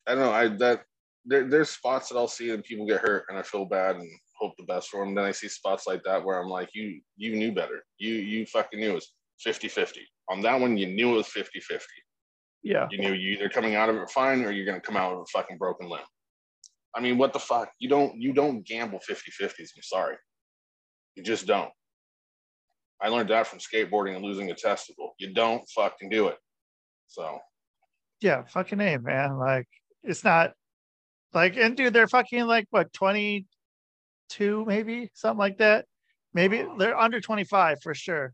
[0.08, 0.84] I don't know, I that
[1.26, 4.10] there, there's spots that I'll see and people get hurt and I feel bad and
[4.38, 5.16] hope the best for them.
[5.16, 7.84] Then I see spots like that where I'm like, you you knew better.
[7.98, 9.14] You you fucking knew it was
[9.46, 10.00] 50-50.
[10.30, 11.80] On that one, you knew it was 50-50.
[12.64, 12.88] Yeah.
[12.90, 15.28] You knew you either coming out of it fine or you're gonna come out with
[15.28, 16.02] a fucking broken limb.
[16.96, 17.70] I mean, what the fuck?
[17.80, 20.16] You don't you don't gamble 50-50s, I'm sorry.
[21.16, 21.72] You just don't.
[23.02, 25.14] I learned that from skateboarding and losing a testicle.
[25.20, 26.38] You don't fucking do it.
[27.08, 27.40] So
[28.22, 29.38] Yeah, fucking A, man.
[29.38, 29.68] Like
[30.04, 30.54] it's not
[31.34, 35.86] like and dude, they're fucking like what 22, maybe something like that.
[36.34, 38.34] Maybe they're under 25 for sure.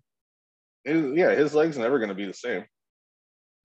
[0.86, 2.64] his, yeah, his leg's never gonna be the same.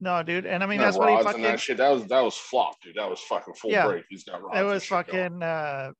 [0.04, 0.44] No, dude.
[0.44, 1.78] And I mean That that's what he fucking that shit.
[1.78, 2.96] That was that was flop, dude.
[2.96, 3.86] That was fucking full Yeah.
[3.86, 4.04] break.
[4.10, 4.60] He's got rods.
[4.60, 5.04] it was going.
[5.04, 5.92] fucking uh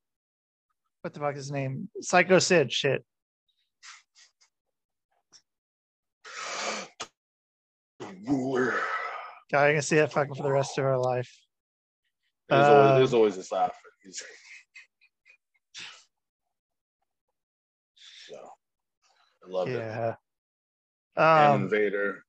[1.01, 1.89] what the fuck is his name?
[2.03, 3.03] Psycho Sid shit.
[8.29, 8.75] Ruler.
[9.51, 11.35] God, I can see that fucking for the rest of our life.
[12.51, 13.75] There's, always, Um, there's always this laugh.
[14.03, 14.19] He's,
[18.29, 19.79] so I love it.
[19.79, 20.17] Yeah.
[21.17, 22.24] And Um Invader.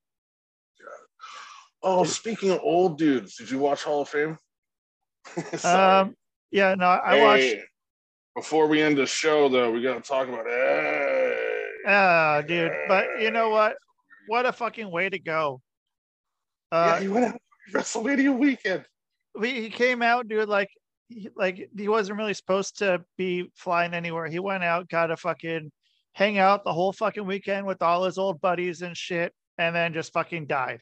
[1.88, 4.38] Oh, speaking of old dudes, did you watch Hall of Fame?
[5.64, 6.16] Um
[6.52, 7.64] yeah, no, I watched Hey,
[8.36, 10.46] Before we end the show, though, we got to talk about.
[10.48, 13.76] Hey, Ah, dude, but you know what?
[14.28, 15.62] What a fucking way to go.
[16.72, 17.40] yeah, Uh he went out
[17.72, 18.86] WrestleMania weekend.
[19.36, 20.70] we, he came out, dude, like
[21.10, 24.26] he, like he wasn't really supposed to be flying anywhere.
[24.28, 25.72] He went out, got to fucking
[26.14, 29.94] hang out the whole fucking weekend with all his old buddies and shit, and then
[29.94, 30.80] just fucking died.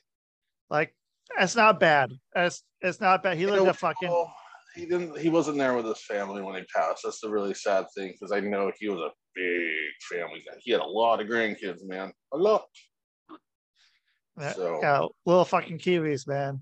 [0.74, 0.94] Like
[1.38, 2.12] that's not bad.
[2.34, 3.38] That's it's not bad.
[3.38, 4.36] He You lived know, a fucking well,
[4.76, 5.18] he didn't.
[5.20, 7.02] He wasn't there with his family when he passed.
[7.04, 9.72] That's the really sad thing because I know he was a big
[10.12, 10.58] family guy.
[10.60, 12.66] He had a lot of grandkids, man, a lot.
[14.56, 16.60] So yeah, little fucking kiwis, man.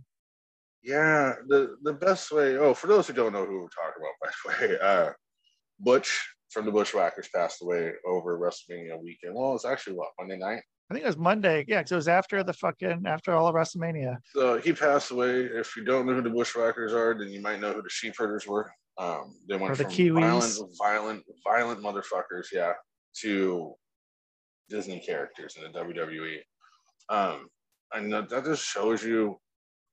[0.84, 2.58] yeah, the the best way.
[2.58, 5.10] Oh, for those who don't know who we're talking about, by the way, uh,
[5.80, 9.36] Butch from the Bushwhackers passed away over WrestleMania weekend.
[9.36, 10.63] Well, it's actually what Monday night.
[10.91, 11.63] I think it was Monday.
[11.69, 14.17] Yeah, because it was after the fucking after all of WrestleMania.
[14.36, 15.45] So he passed away.
[15.45, 18.45] If you don't know who the Bushwhackers are, then you might know who the Sheepherders
[18.45, 18.69] were.
[18.97, 20.19] Um, they went Or the from Kiwis.
[20.19, 22.73] violent, violent, violent motherfuckers, yeah,
[23.21, 23.73] to
[24.69, 26.39] Disney characters in the WWE.
[27.10, 27.47] Um,
[27.93, 29.38] and that, that just shows you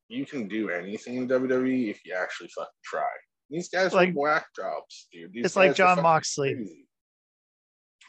[0.08, 3.06] you can do anything in WWE if you actually fucking try.
[3.50, 5.32] These guys Like- whack jobs, dude.
[5.32, 6.54] These It's like Jon Moxley.
[6.56, 6.88] crazy.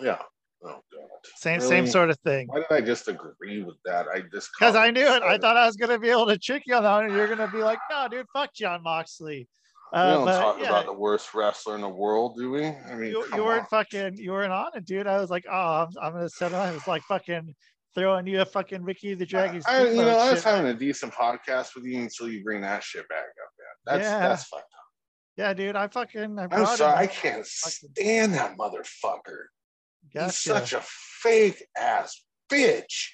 [0.01, 0.21] Yeah.
[0.63, 1.07] Oh god.
[1.35, 1.69] Same Really?
[1.69, 2.47] same sort of thing.
[2.47, 4.07] Why did I just agree with that?
[4.07, 5.23] I just Because I knew it.
[5.23, 7.47] I thought I was gonna be able to trick you on that, and you're gonna
[7.51, 9.47] be like, "No, dude, fuck Jon Moxley."
[9.91, 12.65] we Uh, don't but talk yeah, about the worst wrestler in the world, do we?
[12.65, 13.67] I mean, you, you weren't on.
[13.67, 15.07] fucking, you weren't on it, dude.
[15.07, 17.55] I was like, "Oh, I'm, I'm gonna set on." I was like, "Fucking
[17.95, 20.43] throwing you a fucking Ricky the Dragon." I, you know, I was shit.
[20.43, 23.97] having a decent podcast with you until you bring that shit back up, man.
[23.99, 24.19] That's Yeah.
[24.27, 24.85] that's fucked up.
[25.37, 25.75] yeah, dude.
[25.75, 29.45] I fucking, I I'm brought sorry, I can't Fucking- stand that motherfucker.
[30.07, 33.09] He's such a fake ass bitch.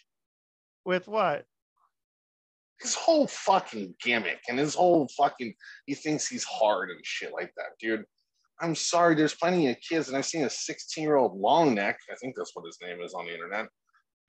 [0.85, 1.45] With what?
[2.81, 5.53] His whole fucking gimmick and his whole fucking
[5.85, 8.03] he thinks he's hard and shit like that, dude.
[8.61, 11.97] I'm sorry, there's plenty of kids, and I've seen a 16 year old long neck,
[12.11, 13.67] I think that's what his name is on the internet,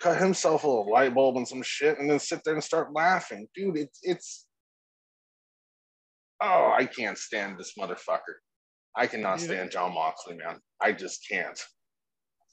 [0.01, 2.93] cut himself a little light bulb and some shit, and then sit there and start
[2.93, 3.47] laughing.
[3.55, 4.47] Dude, it's it's
[6.41, 8.37] oh, I can't stand this motherfucker.
[8.97, 10.59] I cannot stand Jon Moxley, man.
[10.81, 11.61] I just can't.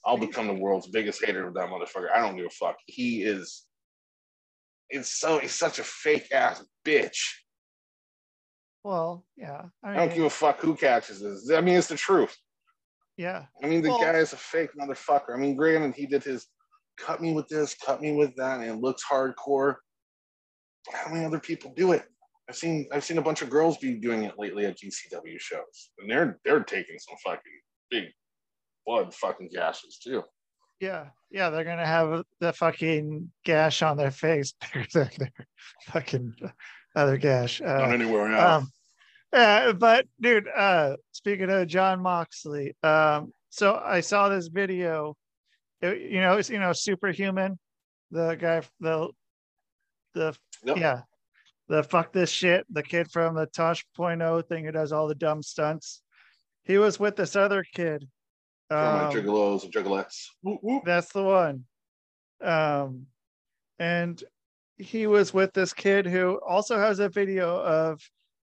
[0.06, 2.10] I'll become the world's biggest hater of that motherfucker.
[2.14, 2.76] I don't give a fuck.
[2.86, 3.66] He is
[4.90, 7.18] it's so he's such a fake ass bitch.
[8.82, 9.62] Well, yeah.
[9.82, 11.50] I I don't give a fuck who catches this.
[11.50, 12.36] I mean, it's the truth.
[13.16, 13.46] yeah.
[13.62, 15.34] I mean, the Well- guy is a fake motherfucker.
[15.34, 16.46] I mean, granted, he did his
[16.98, 19.76] cut me with this, cut me with that, and it looks hardcore.
[20.92, 22.04] How many other people do it?
[22.48, 25.90] I've seen I've seen a bunch of girls be doing it lately at GCW shows,
[25.98, 28.04] and they're they're taking some fucking big
[28.86, 30.22] blood fucking gashes too.
[30.80, 35.46] Yeah, yeah, they're gonna have the fucking gash on their face bigger than their
[35.86, 36.34] fucking
[36.96, 37.60] other gash.
[37.60, 38.62] Uh, Not anywhere else.
[38.64, 38.70] um,
[39.32, 45.16] yeah, but dude, uh, speaking of Jon Moxley, um, so I saw this video.
[45.80, 47.58] It- you know, it's you know, superhuman,
[48.10, 49.08] the guy, the
[50.14, 50.76] the Yep.
[50.78, 51.00] yeah,
[51.68, 55.42] the fuck this shit, the kid from the Tosh.0 thing who does all the dumb
[55.42, 56.02] stunts.
[56.64, 58.08] He was with this other kid.
[58.70, 60.26] Um, gigolos and gigolettes.
[60.42, 60.82] Whoop, whoop.
[60.84, 61.64] that's the one.
[62.42, 63.06] Um,
[63.78, 64.22] and
[64.76, 68.00] he was with this kid who also has a video of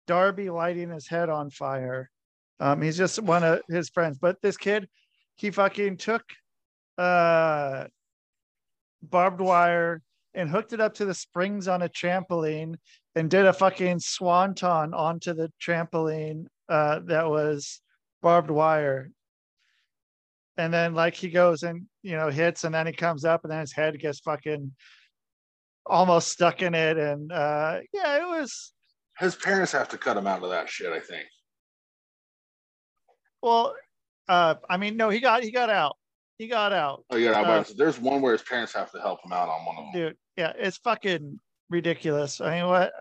[0.07, 2.09] Darby lighting his head on fire.
[2.59, 4.87] Um, he's just one of his friends, but this kid,
[5.35, 6.23] he fucking took
[6.97, 7.85] uh
[9.01, 10.01] barbed wire
[10.33, 12.75] and hooked it up to the springs on a trampoline
[13.15, 17.81] and did a fucking swanton onto the trampoline uh that was
[18.21, 19.11] barbed wire
[20.59, 23.51] and then like he goes and you know hits and then he comes up and
[23.51, 24.71] then his head gets fucking
[25.85, 28.73] almost stuck in it and uh yeah it was
[29.17, 31.25] His parents have to cut him out of that shit, I think.
[33.41, 33.73] well
[34.27, 35.95] uh i mean no he got he got out.
[36.37, 37.03] He got out.
[37.09, 39.75] Oh yeah, Uh, there's one where his parents have to help him out on one
[39.77, 39.93] of them.
[39.93, 42.39] dude yeah it's fucking ridiculous.
[42.41, 42.91] I mean what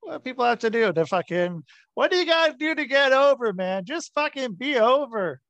[0.00, 1.62] what people have to do to fucking
[1.94, 3.84] what do you guys do to get over man?
[3.84, 5.40] Just fucking be over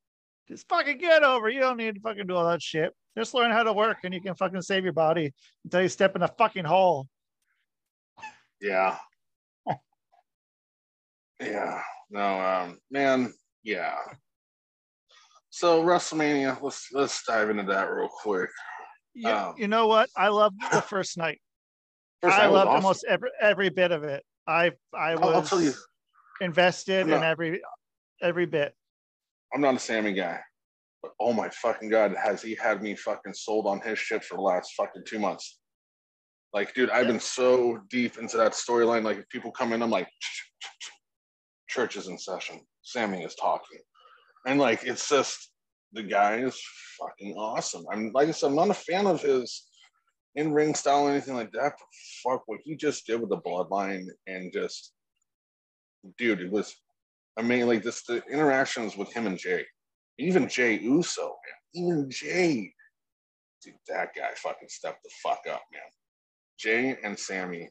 [0.51, 3.51] just fucking get over you don't need to fucking do all that shit just learn
[3.53, 5.33] how to work and you can fucking save your body
[5.65, 7.07] until you step in a fucking hole
[8.61, 8.97] Yeah.
[11.41, 11.81] yeah.
[12.11, 13.33] No, um, man,
[13.63, 13.95] yeah.
[15.51, 18.51] So WrestleMania, let's let's dive into that real quick.
[19.15, 21.41] Yeah, Um, you know what i loved the first night
[22.23, 22.85] First, i was loved awesome.
[22.85, 25.73] almost every every bit of it i i was I'll, I'll tell you,
[26.41, 27.61] invested I'm in every
[28.23, 28.75] every bit
[29.55, 30.39] I'm not a Sami guy,
[31.03, 34.37] but oh my fucking god, has he had me fucking sold on his shit for
[34.37, 35.59] the last fucking two months?
[36.53, 39.05] Like, dude, I've been so deep into that storyline.
[39.05, 40.09] Like, if people come in, I'm like,
[41.69, 42.61] church is in session.
[42.83, 43.79] Sami is talking,
[44.47, 45.51] and like, it's just
[45.93, 46.61] the guy is
[46.99, 47.85] fucking awesome.
[47.93, 49.67] I'm like I said, I'm not a fan of his
[50.37, 51.73] in ring style or anything like that.
[51.79, 54.93] But fuck, what he just did with the bloodline and just,
[56.19, 56.75] dude, it was
[57.41, 57.69] amazing.
[57.69, 59.65] Like this, the interactions with him and Jey,
[60.19, 61.23] even Jey Uso,
[61.75, 62.73] man, even Jey,
[63.65, 65.83] dude, that guy fucking stepped the fuck up, man.
[66.59, 67.69] Jey and Sami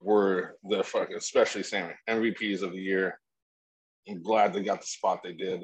[0.00, 3.18] were the fucking, especially Sami, MVPs of the year.
[4.08, 5.62] I'm glad they got the spot they did.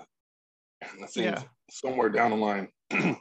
[0.83, 1.43] And I think Yeah.
[1.71, 2.69] somewhere down the line,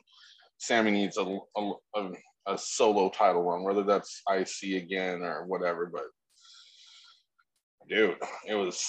[0.58, 2.12] Sami needs a, a, a,
[2.47, 5.88] a solo title run, whether that's IC again or whatever.
[5.91, 6.04] But
[7.89, 8.84] dude, it was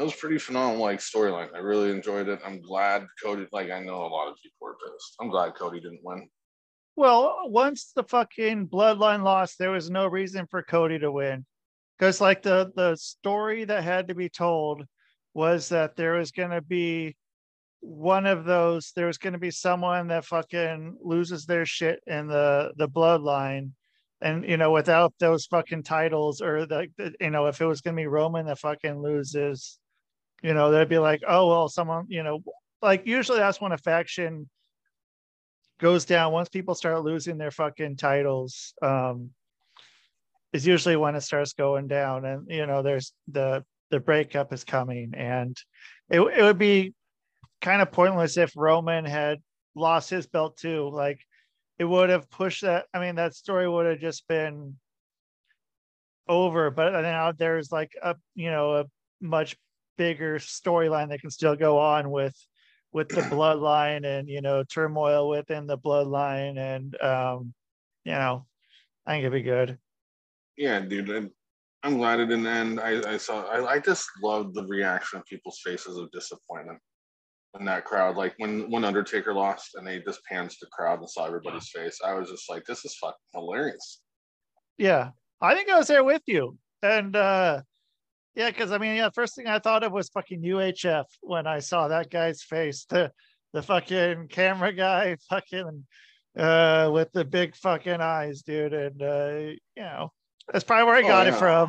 [0.00, 1.54] it was pretty phenomenal like storyline.
[1.54, 2.40] I really enjoyed it.
[2.42, 3.46] I'm glad Cody.
[3.52, 5.14] Like I know a lot of people were pissed.
[5.20, 6.26] I'm glad Cody didn't win.
[6.96, 11.44] Well, once the fucking bloodline lost, there was no reason for Cody to win.
[11.98, 14.84] Because like the the story that had to be told
[15.34, 17.14] was that there was gonna be
[17.80, 22.72] one of those, there was gonna be someone that fucking loses their shit in the
[22.78, 23.72] the bloodline.
[24.22, 26.88] And you know, without those fucking titles, or the,
[27.20, 29.78] you know, if it was gonna be Roman that fucking loses,
[30.42, 32.42] you know, they'd be like, oh well, someone, you know,
[32.82, 34.48] like usually that's when a faction
[35.80, 39.30] goes down once people start losing their fucking titles um
[40.52, 44.62] is usually when it starts going down and you know there's the the breakup is
[44.62, 45.56] coming and
[46.10, 46.92] it, it would be
[47.62, 49.38] kind of pointless if roman had
[49.74, 51.20] lost his belt too like
[51.78, 54.76] it would have pushed that i mean that story would have just been
[56.28, 58.84] over but now there's like a you know a
[59.20, 59.56] much
[60.00, 62.36] bigger storyline that can still go on with
[62.92, 67.52] with the bloodline and you know turmoil within the bloodline and um
[68.04, 68.46] you know
[69.06, 69.78] i think it'd be good
[70.56, 71.10] Yeah, dude.
[71.10, 71.30] and
[71.82, 72.78] I'm glad it didn't end.
[72.78, 73.36] I, I saw.
[73.54, 76.78] I, I just loved the reaction of people's faces of disappointment
[77.58, 78.16] in that crowd.
[78.22, 81.98] Like when when Undertaker lost and they just pans the crowd and saw everybody's face.
[82.04, 83.86] I was just like, this is fucking hilarious.
[84.88, 85.04] yeah
[85.48, 86.44] i think i was there with you
[86.82, 87.60] and uh
[88.34, 91.58] yeah because i mean yeah first thing i thought of was fucking uhf when i
[91.58, 93.10] saw that guy's face the
[93.52, 95.86] the fucking camera guy fucking
[96.38, 100.12] uh with the big fucking eyes dude and uh you know
[100.52, 101.68] that's probably where i Oh, got it from.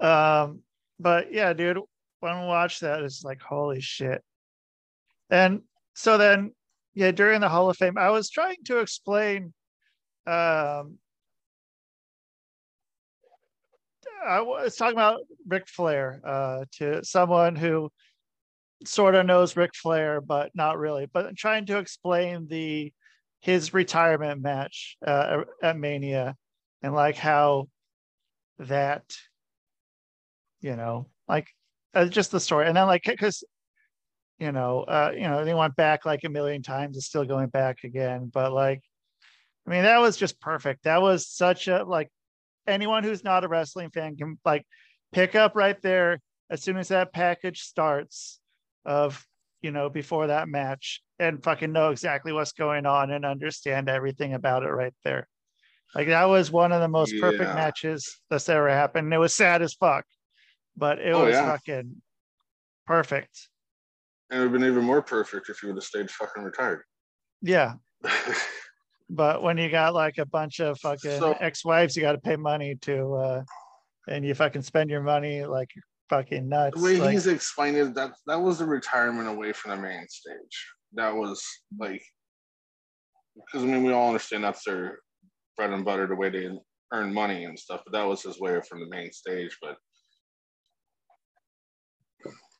[0.00, 0.60] Um
[0.98, 1.78] but yeah dude
[2.20, 4.22] when we watch that it's like holy shit.
[5.30, 5.60] And
[5.94, 6.52] so then
[6.94, 9.52] yeah during the hall of fame i was trying to explain
[10.26, 10.98] um
[14.24, 17.90] I was talking about Ric Flair uh, to someone who
[18.84, 21.06] sort of knows Ric Flair, but not really.
[21.12, 22.92] But trying to explain the
[23.40, 26.34] his retirement match uh, at Mania
[26.82, 27.68] and like how
[28.58, 29.04] that,
[30.60, 31.48] you know, like
[31.94, 33.44] uh, just the story, and then like because
[34.38, 37.48] you know, uh, you know, they went back like a million times, it's still going
[37.48, 38.82] back again, but like,
[39.66, 40.84] I mean, that was just perfect.
[40.84, 42.10] That was such a like
[42.66, 44.66] anyone who's not a wrestling fan can like
[45.12, 48.40] pick up right there as soon as that package starts
[48.84, 49.24] of
[49.62, 54.34] you know before that match and fucking know exactly what's going on and understand everything
[54.34, 55.28] about it right there.
[55.94, 57.20] Like that was one of the most yeah.
[57.20, 59.12] perfect matches that's ever happened.
[59.12, 60.04] It was sad as fuck
[60.76, 61.50] but it oh, was yeah.
[61.50, 62.02] fucking
[62.86, 63.48] perfect.
[64.30, 66.82] And it would have been even more perfect if you would have stayed fucking retired.
[67.42, 67.74] Yeah
[69.10, 72.36] but when you got like a bunch of fucking so, ex-wives you got to pay
[72.36, 73.42] money to uh
[74.08, 75.70] and you fucking spend your money like
[76.08, 76.78] fucking nuts.
[76.78, 80.06] The way like, he's explained it, that that was the retirement away from the main
[80.08, 80.72] stage.
[80.94, 81.42] That was
[81.78, 82.02] like
[83.34, 84.98] because I mean we all understand that's their
[85.56, 86.50] bread and butter, the way they
[86.92, 89.56] earn money and stuff, but that was his way from the main stage.
[89.60, 89.76] But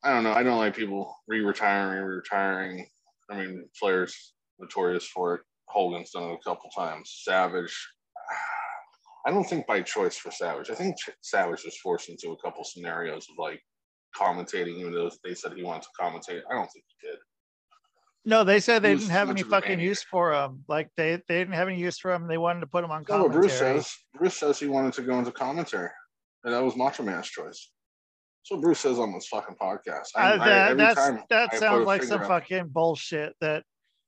[0.03, 0.33] I don't know.
[0.33, 2.87] I don't like people re-retiring, re-retiring.
[3.31, 5.41] I mean, Flair's notorious for it.
[5.75, 7.21] Hogan's done it a couple times.
[7.25, 7.77] Savage,
[9.27, 10.71] I don't think by choice for Savage.
[10.71, 13.61] I think Savage was forced into a couple scenarios of like
[14.17, 16.43] commentating, even though they said he wanted to commentate.
[16.51, 17.19] I don't think he did.
[18.27, 20.65] No, they said they didn't have any fucking use for him.
[20.69, 22.27] Like they, they didn't have any use for him.
[22.27, 23.35] They wanted to put him on commentary.
[23.35, 25.91] No, Bruce says Bruce says he wanted to go into commentary,
[26.45, 27.71] and that was Macho Man's choice.
[28.43, 30.09] So Bruce says on this fucking podcast.
[30.15, 30.45] I, uh,
[30.77, 33.65] that, I, that sounds like some fucking bullshit that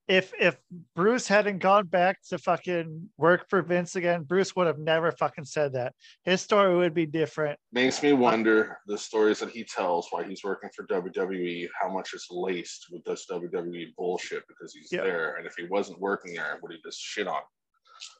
[0.08, 0.56] if if
[0.94, 5.44] Bruce hadn't gone back to fucking work for Vince again, Bruce would have never fucking
[5.44, 5.94] said that.
[6.24, 7.58] His story would be different.
[7.72, 12.14] Makes me wonder the stories that he tells why he's working for WWE, how much
[12.14, 15.04] is laced with this WWE bullshit because he's yep.
[15.04, 15.34] there.
[15.36, 17.42] And if he wasn't working there, would he just shit on?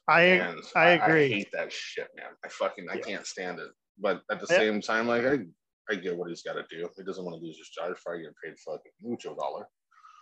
[0.07, 1.25] I and I agree.
[1.25, 2.31] I hate that shit, man.
[2.43, 3.69] I fucking I can't stand it.
[3.99, 5.39] But at the same time, like I
[5.89, 6.89] I get what he's got to do.
[6.97, 7.89] He doesn't want to lose his job.
[7.89, 9.67] He's probably getting paid fucking mucho dollar.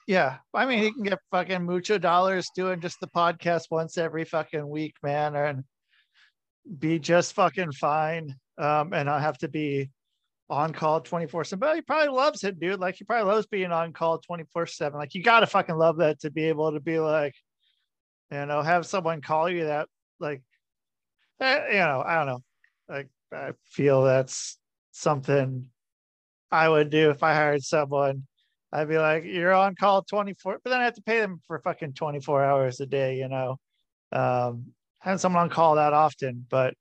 [0.08, 4.24] Yeah, I mean, he can get fucking mucho dollars doing just the podcast once every
[4.24, 5.64] fucking week, man, and
[6.78, 8.36] be just fucking fine.
[8.58, 9.90] Um, and I have to be
[10.50, 11.60] on call 24 7.
[11.60, 12.80] But he probably loves it, dude.
[12.80, 14.98] Like, he probably loves being on call 24 7.
[14.98, 17.34] Like, you got to fucking love that to be able to be like,
[18.32, 19.88] you know, have someone call you that,
[20.20, 20.44] like,
[21.40, 22.44] eh, you know, I don't know.
[22.88, 24.58] Like, I feel that's
[24.92, 25.70] something
[26.52, 28.28] I would do if I hired someone
[28.76, 31.58] I'd be like, you're on call 24, but then I have to pay them for
[31.60, 33.58] fucking 24 hours a day, you know.
[34.12, 36.74] Um, having someone on call that often, but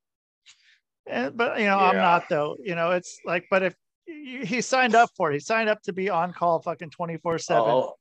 [1.07, 1.91] and, eh, but you know, yeah.
[1.91, 2.57] I'm not though.
[2.61, 3.77] You know, it's like, but if
[4.07, 7.63] he signed up for it, he signed up to be on call fucking 24 7.
[7.65, 7.93] Oh,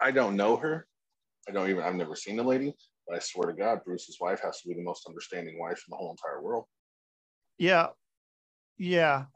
[0.00, 0.86] I don't know her.
[1.46, 2.72] I don't even I've never seen the lady,
[3.06, 5.90] but I swear to God, Bruce's wife has to be the most understanding wife in
[5.90, 6.64] the whole entire world.
[7.58, 7.88] Yeah.
[8.78, 9.26] Yeah.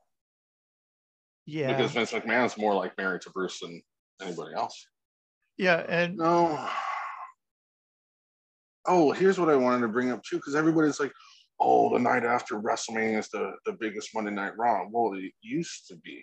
[1.49, 1.69] Yeah.
[1.69, 3.81] Because Vince McMahon's more like married to Bruce than
[4.21, 4.87] anybody else.
[5.57, 6.69] Yeah, and no.
[8.87, 11.13] Oh, here's what I wanted to bring up too, because everybody's like,
[11.59, 15.89] "Oh, the night after WrestleMania is the the biggest Monday Night Raw." Well, it used
[15.89, 16.23] to be.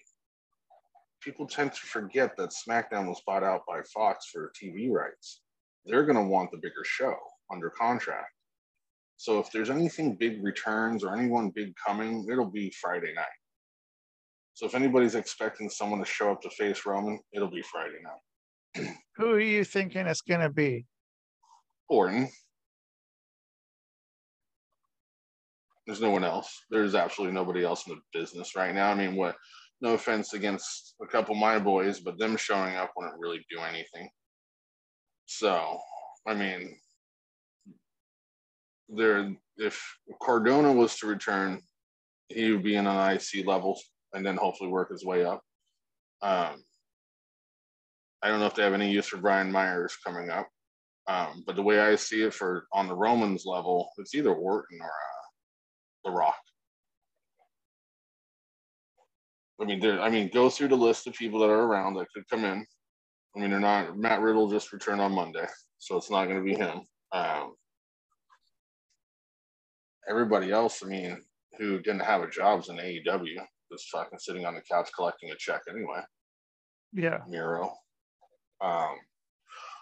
[1.22, 5.42] People tend to forget that SmackDown was bought out by Fox for TV rights.
[5.88, 7.18] They're going to want the bigger show
[7.52, 8.32] under contract.
[9.18, 13.26] So if there's anything big returns or anyone big coming, it'll be Friday night.
[14.56, 18.96] So if anybody's expecting someone to show up to face Roman, it'll be Friday night.
[19.18, 20.86] Who are you thinking it's going to be?
[21.90, 22.30] Orton.
[25.86, 26.50] There's no one else.
[26.72, 28.90] There's absolutely nobody else in the business right now.
[28.90, 29.36] I mean, what?
[29.82, 33.60] No offense against a couple of my boys, but them showing up wouldn't really do
[33.60, 34.10] anything.
[35.26, 35.78] So,
[36.26, 36.78] I mean,
[38.88, 39.36] there.
[39.58, 39.84] If
[40.22, 41.62] Cardona was to return,
[42.30, 43.78] he would be in an IC level
[44.16, 45.42] and then hopefully work his way up.
[46.22, 46.64] Um,
[48.24, 50.48] I don't know if they have any use for Brian Myers coming up,
[51.08, 54.80] um, but the way I see it for on the Romans level, it's either Orton
[54.82, 55.28] or uh,
[56.06, 56.38] The Rock.
[59.62, 59.86] I mean.
[59.86, 62.66] I mean, go through the list of people that are around that could come in.
[63.36, 63.98] I mean, they're not.
[63.98, 65.46] Matt Riddle just returned on Monday,
[65.78, 66.82] so it's not going to be him.
[67.14, 67.54] Um,
[70.10, 71.22] everybody else, I mean,
[71.58, 75.32] who didn't have a job is in AEW was fucking sitting on the couch collecting
[75.32, 76.02] a check anyway.
[76.94, 77.20] Yeah.
[77.28, 77.74] Miro.
[78.62, 78.96] Um,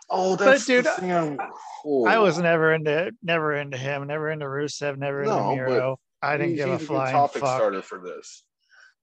[0.10, 1.38] oh, that's but dude, I,
[1.86, 2.06] oh.
[2.06, 6.00] I, was never into never into him, never into Rusev, never no, into Miro.
[6.22, 7.58] I didn't give a flying topic fuck.
[7.58, 8.46] starter for this.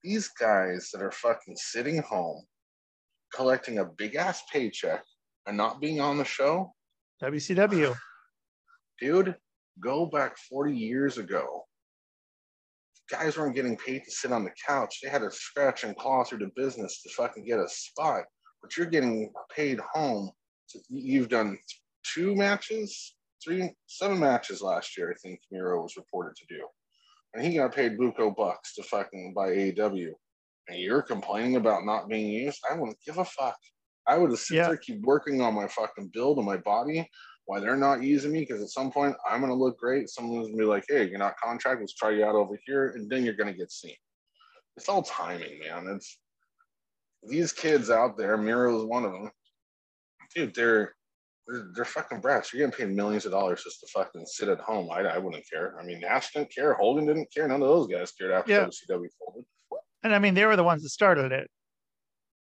[0.02, 2.42] These guys that are fucking sitting home
[3.32, 5.04] collecting a big ass paycheck
[5.46, 6.74] and not being on the show,
[7.22, 7.94] WCW.
[9.00, 9.36] dude,
[9.78, 11.64] go back 40 years ago.
[13.10, 15.00] Guys weren't getting paid to sit on the couch.
[15.02, 18.24] They had to scratch and claw through the business to fucking get a spot.
[18.62, 20.30] But you're getting paid home.
[20.70, 21.58] To, you've done
[22.14, 26.62] two matches, three, seven matches last year, I think Miro was reported to do.
[27.34, 30.10] And he got paid buco bucks to fucking by AEW.
[30.68, 32.60] And you're complaining about not being used?
[32.70, 33.56] I wouldn't give a fuck.
[34.06, 34.68] I would just sit Yeah.
[34.68, 37.08] there, keep working on my fucking build and my body
[37.50, 40.08] while they're not using me because at some point I'm gonna look great.
[40.08, 41.80] Someone's gonna be like, "Hey, you're not contract.
[41.80, 43.96] Let's try you out over here," and then you're gonna get seen.
[44.76, 45.88] It's all timing, man.
[45.88, 46.20] It's
[47.24, 48.36] these kids out there.
[48.36, 49.32] Miro is one of them.
[50.32, 50.94] Dude, they're
[51.48, 52.52] they're, they're fucking brats.
[52.52, 54.88] You're getting paid millions of dollars just to fucking sit at home.
[54.92, 55.76] I, I wouldn't care.
[55.80, 56.74] I mean, Nash didn't care.
[56.74, 57.48] Hogan didn't care.
[57.48, 58.66] None of those guys cared after Yeah.
[58.66, 59.44] WCW folded.
[60.04, 61.50] And I mean, they were the ones that started it.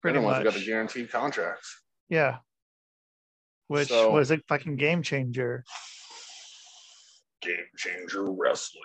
[0.03, 0.43] They're Pretty the much.
[0.43, 1.81] got the guaranteed contracts.
[2.09, 2.37] Yeah.
[3.71, 5.63] Which So- was a fucking game changer.
[7.41, 8.83] Game changer wrestling.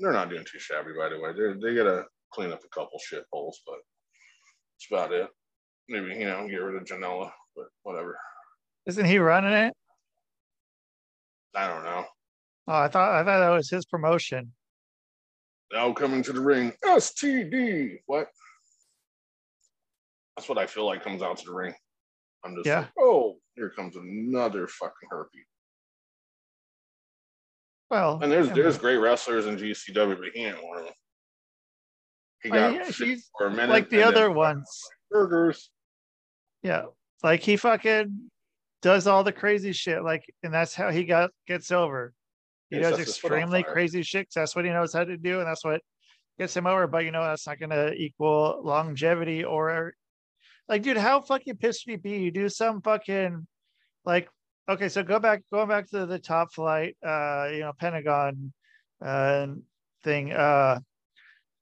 [0.00, 1.32] They're not doing too shabby, by the way.
[1.34, 3.76] They they gotta clean up a couple shit holes, but
[4.72, 5.28] that's about it.
[5.90, 8.18] Maybe you know get rid of Janela, but whatever.
[8.86, 9.74] Isn't he running it?
[11.54, 12.06] I don't know.
[12.66, 14.54] Oh, I thought I thought that was his promotion.
[15.70, 17.98] Now coming to the ring, STD.
[18.06, 18.28] What?
[20.34, 21.74] That's what I feel like comes out to the ring.
[22.44, 22.80] I'm just Yeah.
[22.80, 25.44] like, oh, here comes another fucking herpy.
[27.90, 30.94] Well, And there's I there's great wrestlers in GCW, but he ain't one of them.
[32.42, 33.70] He got yeah, fit he's for a minute.
[33.70, 34.68] like the other ones.
[35.10, 35.70] burgers.
[36.62, 36.86] Yeah.
[37.22, 38.30] Like he fucking
[38.82, 40.02] does all the crazy shit.
[40.02, 42.12] Like, and that's how he got gets over.
[42.70, 44.28] He He does sets his foot on extremely crazy shit.
[44.34, 45.80] that's what he knows how to do, and that's what
[46.38, 46.86] gets him over.
[46.86, 49.94] But you know, that's not gonna equal longevity or
[50.68, 52.18] like, dude, how fucking pissed would you be?
[52.18, 53.46] You do some fucking
[54.04, 54.28] like
[54.68, 58.52] okay, so go back going back to the top flight, uh, you know, Pentagon
[59.04, 59.46] uh
[60.02, 60.32] thing.
[60.32, 60.80] Uh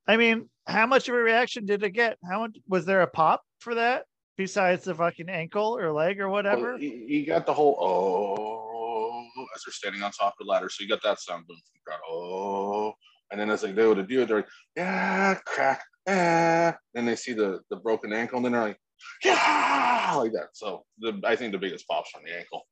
[0.07, 2.18] I mean, how much of a reaction did it get?
[2.28, 4.05] How much was there a pop for that
[4.36, 6.72] besides the fucking ankle or leg or whatever?
[6.72, 8.72] Well, you, you got the whole oh
[9.55, 10.68] as they're standing on top of the ladder.
[10.68, 12.00] So you got that sound boom from the crowd.
[12.09, 12.94] Oh,
[13.30, 16.74] and then as they go to do it, they're like, yeah, crack, yeah.
[16.94, 18.78] Then they see the the broken ankle, and then they're like,
[19.24, 20.48] yeah, like that.
[20.55, 22.62] So the I think the biggest pops on the ankle,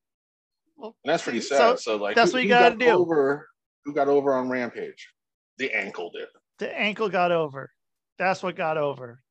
[0.77, 1.79] Well, and that's pretty sad.
[1.79, 2.91] So, like, that's who- what you gotta got do.
[2.91, 3.49] Over,
[3.85, 5.13] who got over on Rampage?
[5.59, 6.29] The ankle did.
[6.59, 7.71] the ankle got over.
[8.19, 9.23] That's what got over.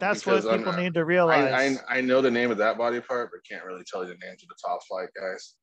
[0.00, 1.52] That's Because what people not- need to realize.
[1.52, 4.08] I, I I know the name of that body part, but can't really tell you
[4.08, 5.54] the names of the top flight guys.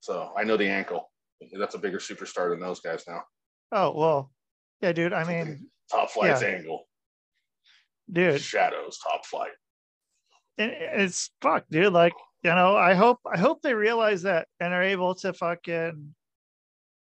[0.00, 1.10] So I know the ankle.
[1.56, 3.22] That's a bigger superstar than those guys now.
[3.72, 4.32] oh well,
[4.80, 5.12] yeah, dude.
[5.12, 6.48] I mean, Top flight's Yeah.
[6.48, 6.87] angle.
[8.10, 9.50] Dude, Shadows, top flight.
[10.56, 11.92] and it's fuck, dude.
[11.92, 16.14] Like, you know, I hope I hope they realize that and are able to fucking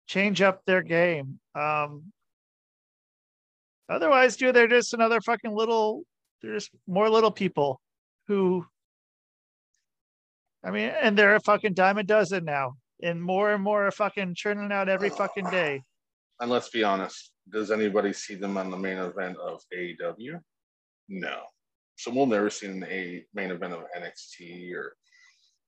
[0.07, 1.39] change up their game.
[1.55, 2.11] Um
[3.89, 6.03] otherwise, dude, they're just another fucking little
[6.41, 7.79] they're just more little people
[8.27, 8.65] who
[10.65, 12.75] I mean, and they're a fucking dime a dozen now.
[13.01, 15.81] And more and more are fucking churning out every fucking day.
[16.39, 20.39] And let's be honest, does anybody see them on the main event of AEW?
[21.09, 21.41] No.
[21.97, 24.95] So we'll never see in A- main event of NXT or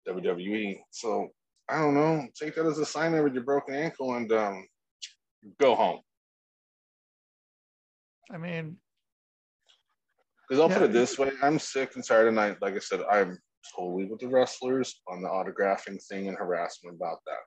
[0.07, 0.79] WWE.
[0.91, 1.29] So
[1.69, 2.27] I don't know.
[2.39, 4.67] Take that as a sign there with your broken ankle and um,
[5.59, 5.99] go home.
[8.31, 8.77] I mean,
[10.47, 13.01] Because I'll put it this way, I'm sick and tired and I like I said,
[13.09, 13.37] I'm
[13.75, 17.39] totally with the wrestlers on the autographing thing and harassment about that.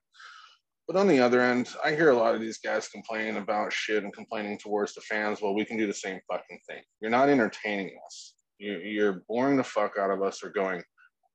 [0.89, 4.05] But on the other end, I hear a lot of these guys complaining about shit
[4.05, 5.43] and complaining towards the fans.
[5.43, 6.83] Well, we can do the same fucking thing.
[7.03, 8.33] You're not entertaining us.
[8.57, 10.83] You, you're boring the fuck out of us or going,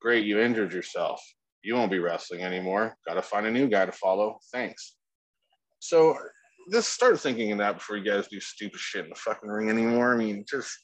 [0.02, 1.22] great, you injured yourself.
[1.62, 2.96] You won't be wrestling anymore.
[3.08, 4.40] Got to find a new guy to follow.
[4.52, 4.96] Thanks.
[5.80, 6.18] So
[6.72, 9.70] just start thinking of that before you guys do stupid shit in the fucking ring
[9.70, 10.16] anymore.
[10.16, 10.76] I mean, just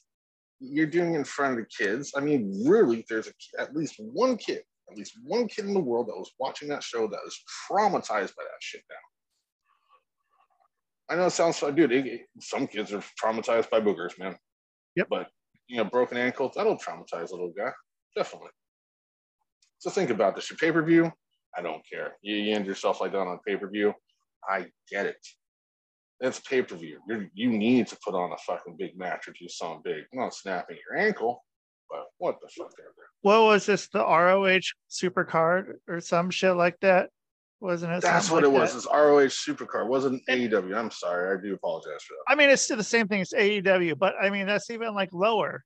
[0.60, 2.12] you're doing it in front of the kids.
[2.16, 5.80] I mean, really, there's a, at least one kid, at least one kid in the
[5.80, 7.38] world that was watching that show that was
[7.70, 8.96] traumatized by that shit now.
[11.14, 11.92] I know it sounds so, dude.
[11.92, 14.36] It, it- some kids are traumatized by boogers, man.
[14.96, 15.06] Yep.
[15.10, 15.28] But
[15.68, 17.70] you know, broken ankles, that'll traumatize a little guy,
[18.16, 18.50] definitely.
[19.78, 20.50] So think about this.
[20.50, 21.10] Your pay per view,
[21.56, 22.16] I don't care.
[22.22, 23.94] You, you end yourself like that on pay per view.
[24.48, 25.16] I get it.
[26.20, 26.98] It's pay per view.
[27.34, 30.04] You need to put on a fucking big match or do something big.
[30.12, 31.42] I'm not snapping your ankle,
[32.18, 33.08] what the fuck ever.
[33.22, 33.88] what was this?
[33.88, 34.60] The ROH
[34.90, 37.10] Supercard or some shit like that?
[37.60, 38.02] wasn't it?
[38.02, 38.72] That's what like it was.
[38.72, 38.78] that?
[38.78, 39.84] It's ROH Supercard.
[39.84, 40.76] It wasn't AEW.
[40.76, 41.36] I'm sorry.
[41.36, 42.32] I do apologize for that.
[42.32, 45.12] I mean, it's still the same thing as AEW, but I mean, that's even like
[45.12, 45.62] lower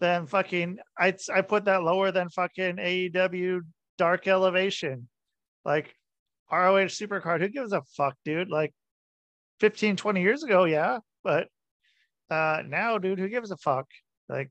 [0.00, 0.78] than fucking.
[0.98, 3.60] I I put that lower than fucking AEW
[3.98, 5.08] Dark Elevation,
[5.64, 5.94] like
[6.50, 7.40] ROH Supercard.
[7.40, 8.48] Who gives a fuck, dude?
[8.48, 8.72] Like
[9.60, 11.48] 15, 20 years ago, yeah, but
[12.30, 13.86] uh now, dude, who gives a fuck?
[14.28, 14.50] Like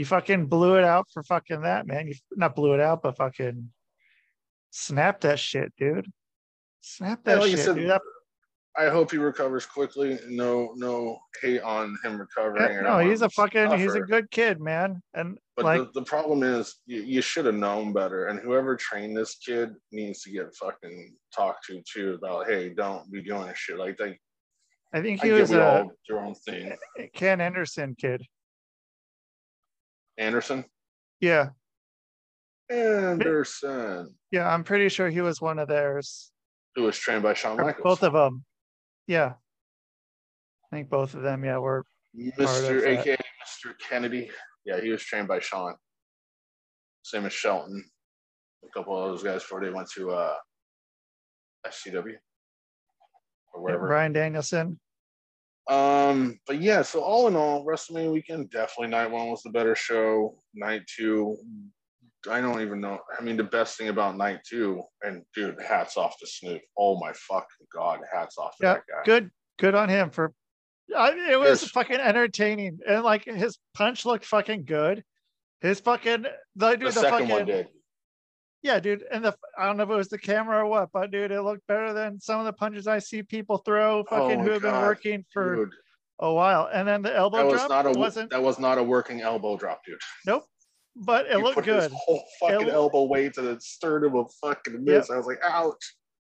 [0.00, 2.08] you fucking blew it out for fucking that, man.
[2.08, 3.68] You not blew it out, but fucking
[4.70, 6.10] snap that shit, dude.
[6.80, 7.98] Snap Yeah, that like shit, said, dude.
[8.78, 10.18] I hope he recovers quickly.
[10.26, 12.78] No, no hate on him recovering.
[12.78, 15.02] or no, he's a fucking he's a good kid, man.
[15.12, 18.28] And But like the, the problem is, you, you should have known better.
[18.28, 23.12] And whoever trained this kid needs to get fucking talked to too about, hey, don't
[23.12, 24.16] be doing shit like that.
[24.94, 26.74] I think he get was a all do your own thing.
[27.12, 28.24] Ken Anderson kid.
[30.20, 30.64] Anderson.
[31.20, 31.48] Yeah,
[32.70, 36.30] Anderson, yeah, I'm pretty sure he was one of theirs.
[36.76, 37.82] who was trained by Shawn Michaels.
[37.82, 38.44] Both of them.
[39.08, 39.32] Yeah.
[40.72, 41.84] I think both of them, yeah, were
[42.16, 42.80] Mr.
[42.82, 43.00] that.
[43.00, 43.72] AKA Mr.
[43.88, 44.30] Kennedy.
[44.64, 45.74] Yeah, he was trained by Shawn.
[47.02, 47.82] Same as Shelton.
[48.64, 50.34] A couple of those guys before they went to uh
[51.66, 52.14] SCW
[53.52, 53.88] or wherever.
[53.88, 54.78] Bryan Danielson.
[55.70, 59.76] Um, but yeah, so all in all, WrestleMania weekend, definitely night one was the better
[59.76, 60.42] show.
[60.54, 61.36] Night two,
[62.28, 62.98] I don't even know.
[63.18, 66.60] I mean, the best thing about night two, and dude, hats off to Snoop.
[66.76, 69.02] Oh my fucking god, hats off to Yeah, that guy.
[69.04, 70.32] good good on him for
[70.96, 71.70] I, it was Yes.
[71.70, 72.80] fucking entertaining.
[72.88, 75.04] And like his punch looked fucking good.
[75.60, 76.24] His fucking
[76.56, 77.68] the dude The the, second fucking one did.
[78.62, 79.04] Yeah, dude.
[79.10, 81.42] And the I don't know if it was the camera or what, but dude, it
[81.42, 84.62] looked better than some of the punches I see people throw fucking Oh who have
[84.62, 85.74] been working for Dude,
[86.18, 86.68] a while.
[86.72, 89.20] And then the elbow that was drop not a wasn't that was not a working
[89.20, 89.98] elbow drop, dude.
[90.26, 90.44] nope.
[90.96, 91.90] But it He looked good.
[91.94, 95.08] whole fucking It- elbow weight to the sternum of fucking Miz.
[95.10, 95.96] I was like, ouch.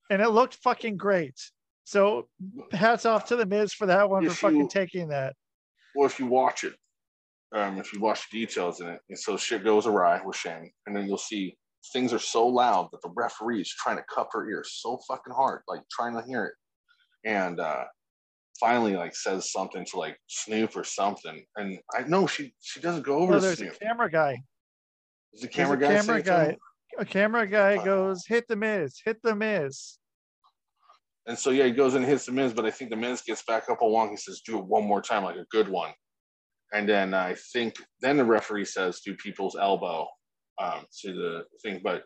[0.09, 1.39] And it looked fucking great.
[1.85, 2.27] So
[2.73, 5.35] hats off to the Miz for that one for If fucking you- taking that.
[5.95, 6.75] Well, if you watch it,
[7.53, 10.71] um, if you watch the details in it, and so shit goes awry with Shane,
[10.85, 11.57] and then you'll see
[11.93, 15.33] things are so loud that the referee is trying to cup her ear so fucking
[15.33, 16.53] hard, like trying to hear it,
[17.29, 17.83] and uh,
[18.59, 23.03] finally like says something to like Snoop or something, and I know she she doesn't
[23.03, 23.75] go over Oh, to there's Snoop.
[23.75, 24.37] a camera guy.
[25.33, 26.57] There's camera a guy camera say it to guy.
[26.99, 29.97] A camera guy Uh, goes, hit the Miz, hit the Miz.
[31.27, 33.43] And so yeah, he goes and hits the Miz, but I think the Miz gets
[33.43, 34.09] back up a long.
[34.09, 35.91] He says, "Do it one more time, like a good one."
[36.73, 40.07] And then I think then the referee says, "Do people's elbow
[40.59, 42.03] um, to the thing." But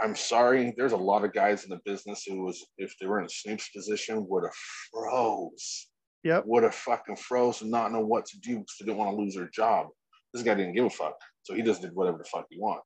[0.00, 3.18] I'm sorry, there's a lot of guys in the business who was, if they were
[3.18, 4.54] in a Snoop's position, would have
[4.92, 5.88] froze.
[6.24, 6.44] Yep.
[6.46, 9.16] Would have fucking froze and not know what to do because they didn't want to
[9.16, 9.86] lose their job.
[10.34, 12.82] This guy didn't give a fuck, so he just did whatever the fuck he wanted.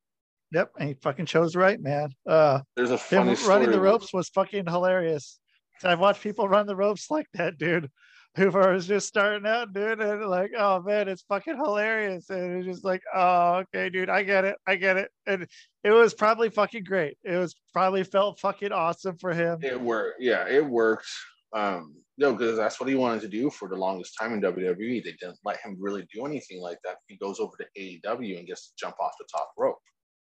[0.53, 0.71] Yep.
[0.79, 2.11] And he fucking chose right, man.
[2.29, 3.49] Uh There's a him funny story.
[3.57, 5.41] running the ropes was fucking hilarious.
[5.83, 7.91] I've watched people run the ropes like that, dude.
[8.37, 12.31] Who was just starting out, dude, and like, oh man, it's fucking hilarious.
[12.31, 15.11] And it's just like, oh, okay, dude, I get it, I get it.
[15.27, 15.47] And
[15.85, 17.19] it was probably fucking great.
[17.25, 19.59] It was probably felt fucking awesome for him.
[19.63, 20.23] It worked.
[20.23, 21.07] Yeah, it worked.
[21.53, 25.05] Um, no, because that's what he wanted to do for the longest time in WWE.
[25.05, 26.97] They didn't let him really do anything like that.
[27.09, 29.77] He goes over to AEW and gets to jump off the top rope.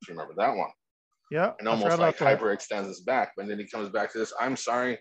[0.01, 0.71] If you remember that one,
[1.31, 1.53] Yeah.
[1.61, 4.33] and almost like hyper extends his back, but then he comes back to this.
[4.41, 4.99] I'm sorry.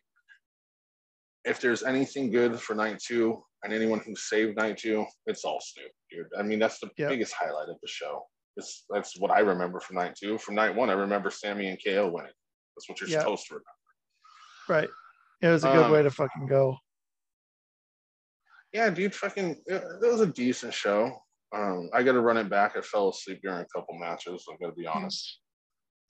[1.45, 5.59] If there's anything good for night two and anyone who saved night two, it's all
[5.61, 6.27] Snoop, dude.
[6.37, 7.09] I mean, that's the Yep.
[7.09, 8.23] biggest highlight of the show.
[8.57, 10.37] It's, that's what I remember from night two.
[10.37, 12.31] From night one, I remember Sami and KO winning.
[12.75, 13.19] That's what you're Yeah.
[13.19, 13.67] supposed to remember.
[14.67, 14.89] Right.
[15.41, 16.77] It was a good Um, way to fucking go.
[18.73, 21.11] yeah, dude, fucking, it, it was a decent show.
[21.53, 22.77] Um, I got to run it back.
[22.77, 24.45] I fell asleep during a couple matches.
[24.49, 25.39] I'm gonna be honest.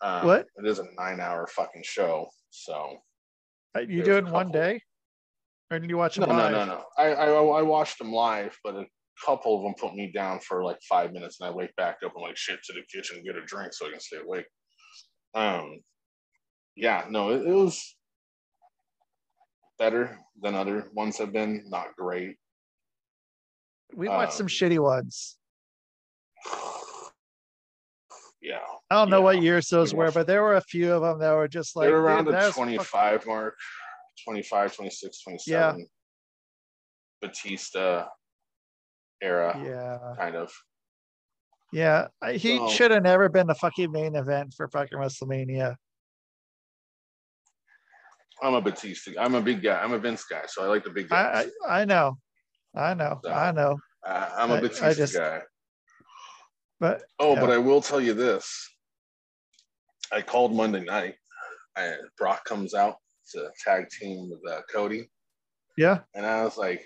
[0.01, 0.47] Um, What?
[0.57, 2.29] It is a nine-hour fucking show.
[2.49, 2.97] So
[3.75, 4.81] Uh, You do it in one day?
[5.71, 6.51] Or did you watch no, them no, live?
[6.51, 6.83] no, no.
[6.97, 8.85] I, I I watched them live, but a
[9.25, 12.11] couple of them put me down for like five minutes, and I wake back up
[12.13, 14.45] and like shit to the kitchen and get a drink so I can stay awake.
[15.33, 15.79] Um,
[16.75, 17.95] yeah, no, it, it was
[19.79, 21.63] better than other ones have been.
[21.69, 22.35] Not great.
[23.95, 25.37] We watched some um, shitty ones.
[28.43, 28.57] Yeah.
[28.89, 31.03] I don't know yeah, what years those we were, but there were a few of
[31.03, 33.55] them that were just like They're around dude, the that's fuck- 25 mark,
[34.25, 35.87] 25, 26, 27.
[37.21, 38.07] Batista
[39.21, 40.51] era, Yeah, kind of.
[41.71, 42.07] yeah.
[42.33, 45.75] He So- should have never been the fucking main event for fucking WrestleMania.
[48.41, 49.11] I'm a Batista.
[49.19, 49.79] I'm a big guy.
[49.79, 51.51] I'm a Vince guy, so I like the big I, guys.
[51.67, 52.17] I I know,
[52.75, 53.77] I know, So, I know.
[54.03, 55.41] I, I'm a Batista just- guy.
[56.79, 57.39] But Oh, yeah.
[57.41, 58.67] but I will tell you this.
[60.11, 61.13] I called Monday night
[61.77, 62.95] I, Brock comes out
[63.31, 65.09] to tag team with uh, Cody,
[65.77, 65.99] Yeah.
[66.15, 66.81] and I was like,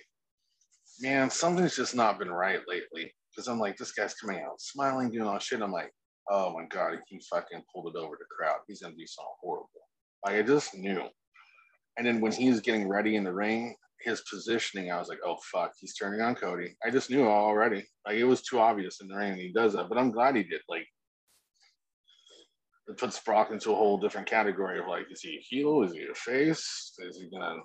[1.01, 3.13] man, something's just not been right lately.
[3.31, 5.61] Because I'm like, this guy's coming out smiling, doing all shit.
[5.61, 5.91] I'm like,
[6.29, 8.59] oh my god, he fucking pulled it over the crowd.
[8.67, 9.69] He's gonna do something horrible.
[10.25, 11.01] Like I just knew.
[11.97, 15.19] And then when he was getting ready in the ring, his positioning, I was like,
[15.25, 16.75] oh fuck, he's turning on Cody.
[16.85, 17.85] I just knew already.
[18.07, 19.35] Like it was too obvious in the ring.
[19.35, 20.61] He does that, but I'm glad he did.
[20.69, 20.87] Like
[22.87, 25.83] it puts Brock into a whole different category of like, is he a heel?
[25.83, 26.93] Is he a face?
[26.99, 27.57] Is he gonna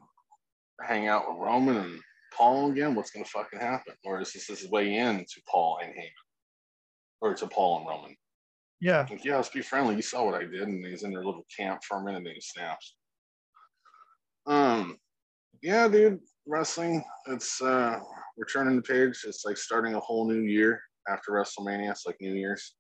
[0.83, 2.01] hang out with Roman and
[2.37, 2.95] Paul again?
[2.95, 3.95] What's gonna fucking happen?
[4.05, 6.11] Or is this his way in to Paul and Heyman?
[7.21, 8.17] Or to Paul and Roman?
[8.81, 9.07] Yeah.
[9.11, 9.97] Like, yeah, let's be friendly.
[9.97, 12.27] You saw what I did, and he's in their little camp for a minute, and
[12.27, 12.97] then he snaps.
[14.47, 14.97] Um,
[15.63, 17.05] yeah, dude, wrestling.
[17.27, 18.01] It's uh,
[18.39, 19.23] we're turning the page.
[19.27, 21.91] It's like starting a whole new year after WrestleMania.
[21.91, 22.75] It's like New Year's.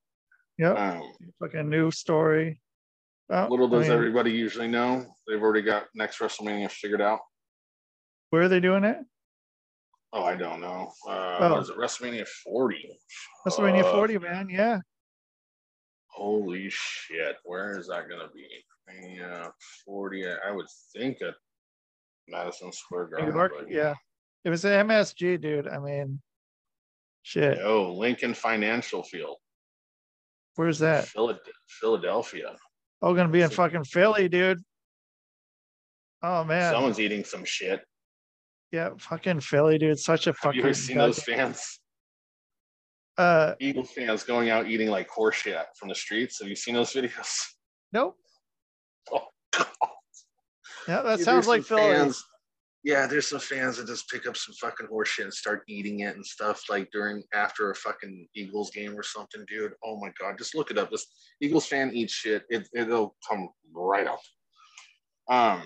[0.60, 0.76] Yep.
[0.78, 1.02] Um,
[1.40, 2.60] Fucking new story.
[3.30, 7.20] Well, little I does mean, everybody usually know, they've already got next WrestleMania figured out.
[8.28, 8.98] Where are they doing it?
[10.12, 10.92] Oh, I don't know.
[11.08, 11.58] Uh, Oh.
[11.60, 11.78] It?
[11.78, 12.98] WrestleMania 40.
[13.46, 14.48] WrestleMania Uh, 40, man.
[14.50, 14.80] Yeah.
[16.08, 17.36] Holy shit!
[17.44, 18.46] Where is that gonna be?
[19.16, 19.48] Yeah,
[19.86, 20.26] 40.
[20.28, 21.34] I I would think at
[22.28, 23.34] Madison Square New Garden.
[23.34, 23.52] York.
[23.60, 23.94] but- Yeah.
[24.44, 25.68] It was MSG, dude.
[25.68, 26.20] I mean,
[27.22, 27.58] shit.
[27.62, 29.36] Oh, Lincoln Financial Field,
[30.56, 31.08] Where's that?
[31.80, 32.56] Philadelphia.
[33.02, 34.58] Oh, gonna be in fucking Philly, dude.
[36.22, 36.72] Oh man.
[36.72, 37.80] Someone's eating some shit.
[38.72, 39.98] Yeah, fucking Philly, dude.
[39.98, 41.80] Such a Have fucking you ever seen those fans?
[43.18, 46.38] uh Eagles fans going out eating like horse shit from the streets.
[46.40, 47.36] Have you seen those videos?
[47.92, 48.16] nope.
[49.12, 49.66] Oh, God.
[50.86, 51.80] Yeah, that Dude, sounds like Philly.
[51.82, 52.22] fans-
[52.82, 56.16] Yeah, there's some fans that just pick up some fucking horseshit and start eating it
[56.16, 59.72] and stuff like during after a fucking Eagles game or something, dude.
[59.84, 60.90] Oh my god, just look it up.
[60.90, 61.06] This
[61.42, 62.44] Eagles fan eats shit.
[62.48, 64.20] It it'll come right up.
[65.28, 65.62] Um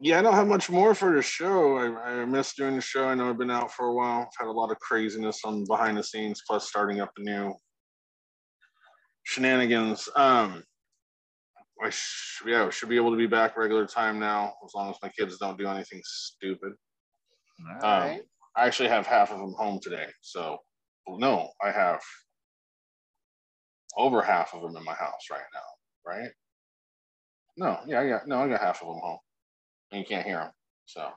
[0.00, 1.76] yeah, I don't have much more for the show.
[1.76, 3.06] I, I missed doing the show.
[3.06, 4.22] I know I've been out for a while.
[4.22, 7.54] I've had a lot of craziness on behind the scenes, plus starting up the new
[9.24, 10.08] shenanigans.
[10.16, 10.64] Um
[11.82, 14.96] I sh- yeah, should be able to be back regular time now, as long as
[15.02, 16.72] my kids don't do anything stupid.
[17.60, 18.22] All Um, right.
[18.54, 20.58] I actually have half of them home today, so
[21.06, 22.00] well, no, I have
[23.96, 25.60] over half of them in my house right now,
[26.06, 26.30] right?
[27.56, 29.18] No, yeah, I got no, I got half of them home,
[29.90, 30.52] and you can't hear them.
[30.86, 31.12] So it's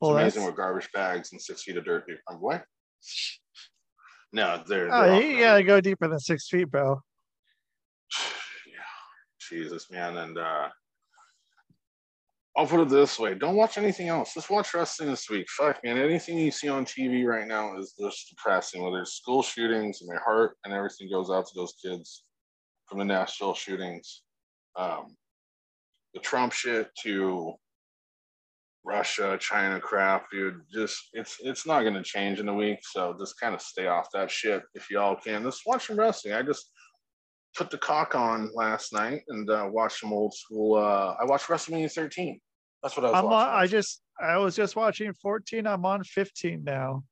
[0.00, 2.06] well, amazing that's, what garbage bags and six feet of dirt.
[2.28, 2.64] I'm what?
[4.32, 4.90] No, they're.
[4.90, 7.00] they're oh, you gotta go deeper than six feet, bro.
[9.50, 10.68] Jesus, man, and uh
[12.56, 14.34] I'll put it this way: don't watch anything else.
[14.34, 15.46] Just watch wrestling this week.
[15.58, 18.82] Fuck, man, anything you see on TV right now is just depressing.
[18.82, 22.24] Whether it's school shootings, and my heart and everything goes out to those kids
[22.86, 24.22] from the Nashville shootings,
[24.76, 25.16] um,
[26.14, 27.54] the Trump shit to
[28.84, 30.60] Russia, China crap, dude.
[30.72, 32.78] Just it's it's not gonna change in a week.
[32.82, 35.42] So just kind of stay off that shit if y'all can.
[35.42, 36.34] Just watch some wrestling.
[36.34, 36.70] I just
[37.56, 40.76] put the cock on last night and uh, watched some old school.
[40.76, 42.40] Uh, I watched WrestleMania 13.
[42.82, 43.58] That's what I was I'm on, watching.
[43.60, 45.66] I just I was just watching 14.
[45.66, 47.02] I'm on 15 now.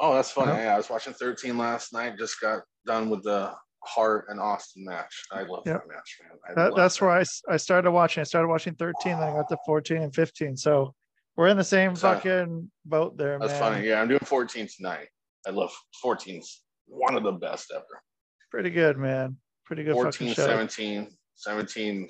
[0.00, 0.52] oh, that's funny.
[0.52, 2.18] Yeah, I was watching 13 last night.
[2.18, 3.52] Just got done with the
[3.84, 5.24] Hart and Austin match.
[5.32, 5.82] I love Yep.
[5.82, 6.38] that match, man.
[6.48, 7.04] I That, that's that.
[7.04, 8.20] where I started watching.
[8.20, 10.56] I started watching 13, then I got to 14 and 15.
[10.56, 10.94] So
[11.36, 13.60] we're in the same So- fucking boat there, That's man.
[13.60, 13.88] funny.
[13.88, 15.08] Yeah, I'm doing 14 tonight.
[15.46, 15.72] I love
[16.04, 18.02] 14's one of the best ever.
[18.50, 19.36] Pretty good, man.
[19.64, 20.46] Pretty good 14, fucking show.
[20.46, 22.08] 17, 17,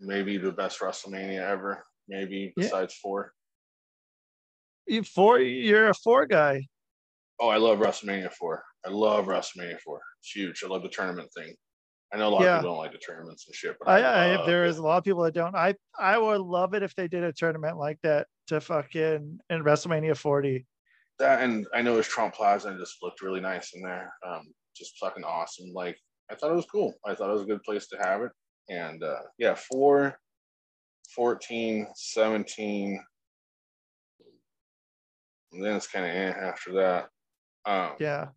[0.00, 1.84] maybe the best WrestleMania ever.
[2.08, 2.64] Maybe Yeah.
[2.64, 3.32] besides four.
[4.86, 6.66] You four, you're a four guy.
[7.40, 8.64] Oh, I love WrestleMania 4.
[8.84, 10.00] I love WrestleMania 4.
[10.20, 10.62] It's huge.
[10.64, 11.54] I love the tournament thing.
[12.12, 12.56] I know a lot Yeah.
[12.56, 14.70] of people don't like the tournaments and shit, but I, I, I love there it.
[14.70, 15.54] is a lot of people that don't.
[15.54, 19.62] I I would love it if they did a tournament like that to fucking in
[19.64, 20.66] WrestleMania 40.
[21.18, 24.12] that, and I know it's Trump Plaza and it just looked really nice in there.
[24.26, 25.72] Um, just fucking awesome.
[25.72, 25.98] Like
[26.32, 26.94] I thought it was cool.
[27.04, 28.30] I thought it was a good place to have it.
[28.70, 30.18] And uh, yeah, 4,
[31.14, 33.04] 14, 17,
[35.52, 37.08] and then it's kind of eh after that.
[37.66, 38.28] Um, Yeah.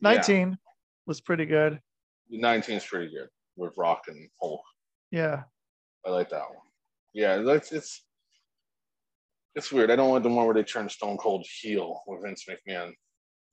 [0.00, 0.58] yeah, 19
[1.06, 1.80] was pretty good.
[2.28, 4.62] 19 is pretty good with Rock and Hulk.
[5.12, 5.44] Yeah.
[6.04, 6.66] I like that one.
[7.12, 8.04] Yeah, that's it's
[9.54, 9.90] it's weird.
[9.90, 12.92] I don't like the one where they turn Stone Cold heel with Vince McMahon.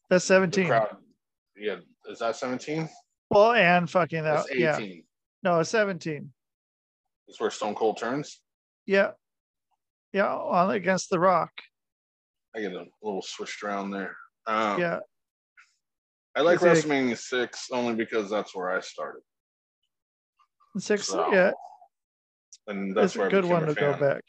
[0.09, 0.67] That's The 17.
[0.67, 0.97] crowd,
[1.59, 2.89] yeah, is that 17?
[3.29, 4.45] Well, and fucking that.
[4.47, 4.79] That's Yeah.
[5.43, 6.31] No, it's 17.
[7.27, 8.41] It's where Stone Cold turns.
[8.85, 9.11] Yeah.
[10.13, 10.33] Yeah.
[10.33, 11.51] On against The Rock.
[12.55, 14.15] I get a little switched around there.
[14.47, 14.99] Um, Yeah.
[16.35, 19.21] I like Is it- WrestleMania 6 only because that's where I started.
[20.77, 21.51] Six, So, yeah,
[22.67, 24.23] and that's where a good one to go back.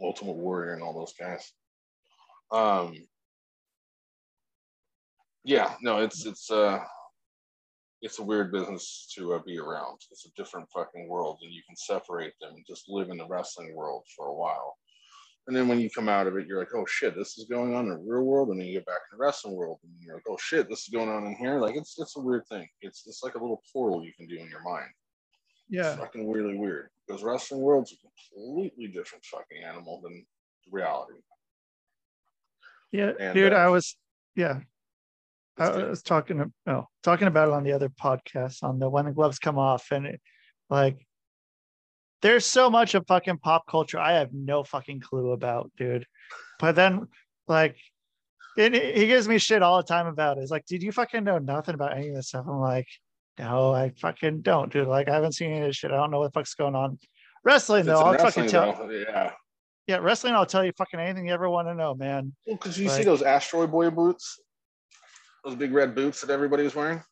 [0.00, 1.52] Ultimate Warrior and all those guys.
[2.50, 2.94] Um,
[5.44, 6.80] yeah, no, it's it's uh,
[8.02, 9.98] it's a weird business to uh, be around.
[10.10, 13.26] It's a different fucking world, and you can separate them and just live in the
[13.26, 14.76] wrestling world for a while.
[15.46, 17.74] And then when you come out of it, you're like, oh shit, this is going
[17.74, 19.92] on in the real world, and then you get back in the wrestling world, and
[20.00, 21.58] you're like, oh shit, this is going on in here.
[21.58, 22.68] Like it's it's a weird thing.
[22.82, 24.90] It's it's like a little portal you can do in your mind.
[25.70, 27.96] Yeah, It's fucking weirdly weird because wrestling world's a
[28.36, 30.24] completely different fucking animal than
[30.70, 31.18] reality.
[32.92, 33.52] yeah, And, dude.
[33.52, 33.96] uh, I was,
[34.34, 34.60] yeah,
[35.58, 39.12] I was talking, oh, talking about it on the other podcast on the when the
[39.12, 40.20] gloves come off, and it,
[40.70, 41.06] like,
[42.22, 46.06] there's so much of fucking pop culture I have no fucking clue about, dude.
[46.58, 47.08] But then,
[47.46, 47.76] like,
[48.56, 50.42] and he gives me shit all the time about it.
[50.42, 52.46] It's like, did you fucking know nothing about any of this stuff?
[52.48, 52.88] I'm like,
[53.38, 54.88] no, I fucking don't, dude.
[54.88, 55.92] Like, I haven't seen any of this shit.
[55.92, 56.98] I don't know what the fuck's going on.
[57.44, 58.86] Wrestling, though, I'll wrestling, fucking tell.
[58.86, 59.30] though, yeah.
[59.86, 62.34] Yeah, wrestling, I'll tell you fucking anything you ever want to know, man.
[62.46, 64.40] Well, because you Like- see those Asteroid Boy boots,
[65.44, 67.02] those big red boots that everybody was wearing.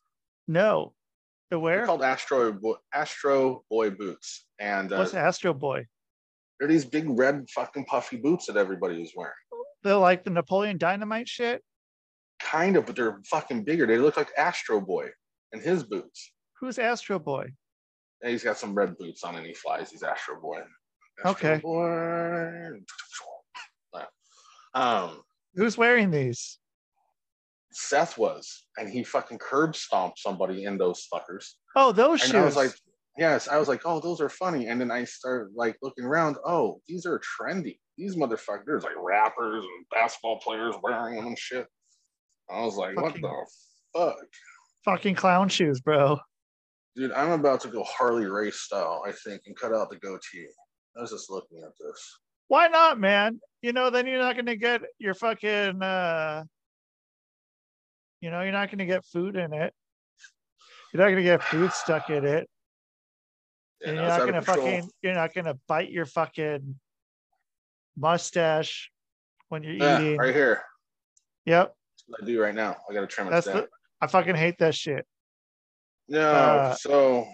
[0.47, 0.93] No.
[1.49, 1.85] The They're where?
[1.85, 5.85] called Astro Boy, Astro Boy boots, and uh, What's Astro Boy?
[6.59, 9.33] they're these big red fucking puffy boots that everybody was wearing.
[9.83, 11.63] They're like the Napoleon Dynamite shit.
[12.41, 13.85] Kind of, but they're fucking bigger.
[13.87, 15.09] They look like Astro Boy
[15.53, 16.31] and his boots.
[16.59, 17.47] Who's Astro Boy?
[18.21, 19.91] And he's got some red boots on, and he flies.
[19.91, 20.61] He's Astro Boy.
[21.23, 21.61] Astro Okay.
[21.61, 22.79] Boy.
[24.73, 25.21] Um,
[25.55, 26.59] Who's wearing these?
[27.79, 31.45] Seth was, and he fucking curb stomped somebody in those fuckers.
[31.75, 32.33] Oh, those shoes.
[32.33, 32.71] I was like,
[33.19, 34.65] yes, I was like, oh, those are funny.
[34.67, 36.37] And then I started like looking around.
[36.43, 37.77] Oh, these are trendy.
[37.95, 41.67] These motherfuckers, like rappers and basketball players wearing them and shit.
[42.49, 43.45] I was like, Fucking- what
[43.93, 44.15] the fuck?
[44.83, 46.17] fucking clown shoes, bro.
[46.95, 50.47] Dude, I'm about to go Harley Race style, I think, and cut out the goatee.
[50.97, 52.17] I was just looking at this.
[52.47, 53.39] Why not, man?
[53.61, 56.43] You know, then you're not gonna get your fucking uh
[58.21, 59.73] you know, you're not gonna get food in it.
[60.93, 62.49] You're not gonna get food stuck in it.
[63.81, 66.79] Yeah, and you're not gonna fucking you're not gonna bite your fucking
[67.95, 68.91] mustache
[69.49, 70.17] when you're Yeah, eating.
[70.17, 70.63] right here.
[71.45, 71.73] Yep.
[72.21, 72.77] I do right now.
[72.89, 73.55] I gotta trim it That's down.
[73.57, 73.67] the
[74.01, 75.05] I fucking hate that shit.
[76.07, 77.27] No, Uh, so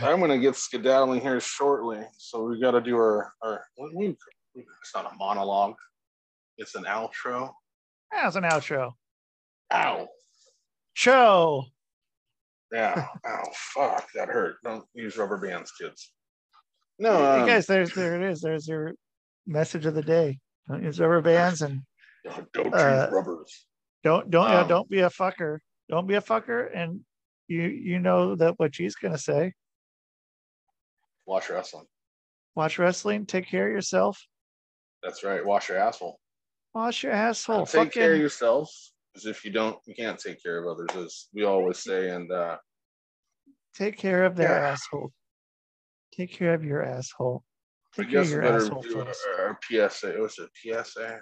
[0.00, 2.04] I'm gonna get skedaddling here shortly.
[2.18, 3.64] So we got to do our our.
[3.78, 5.76] It's not a monologue.
[6.58, 7.52] It's an outro.
[8.12, 8.92] That's an outro.
[9.72, 10.08] Ow!
[10.94, 11.64] Show.
[12.72, 13.06] Yeah.
[13.26, 13.44] Ow!
[13.54, 14.08] Fuck!
[14.14, 14.56] That hurt.
[14.64, 16.12] Don't use rubber bands, kids.
[16.98, 18.40] No, um, guys, there's there it is.
[18.40, 18.94] There's your
[19.46, 20.38] message of the day.
[20.68, 21.82] Don't use rubber bands and
[22.24, 23.66] don't, don't uh, use rubbers.
[24.02, 25.58] don't don't yeah, Um, don't be a fucker.
[25.88, 26.68] Don't be a fucker.
[26.74, 27.00] And
[27.46, 29.52] you you know that what she's gonna say.
[31.26, 31.86] Wash wrestling.
[32.54, 33.26] Watch wrestling.
[33.26, 34.20] Take care of yourself.
[35.02, 35.44] That's right.
[35.44, 36.18] Wash your asshole.
[36.74, 37.66] Wash your asshole.
[37.66, 38.92] take care of Fucking yourselves.
[39.12, 42.10] Because if you don't, you can't take care of others, as we always say.
[42.10, 42.56] And uh,
[43.74, 44.68] take care of their Yeah.
[44.70, 45.12] asshole.
[46.14, 47.44] Take care of your asshole.
[47.98, 49.20] I Take care of guess your better asshole do first.
[49.38, 50.14] a, a PSA.
[50.18, 50.50] What's it?
[50.54, 51.20] PSA.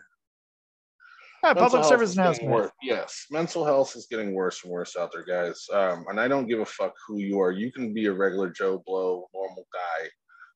[1.44, 2.70] Yeah, public service announcement.
[2.82, 5.64] Yes, mental health is getting worse and worse out there, guys.
[5.72, 7.52] Um, and I don't give a fuck who you are.
[7.52, 10.08] You can be a regular Joe Blow, normal guy,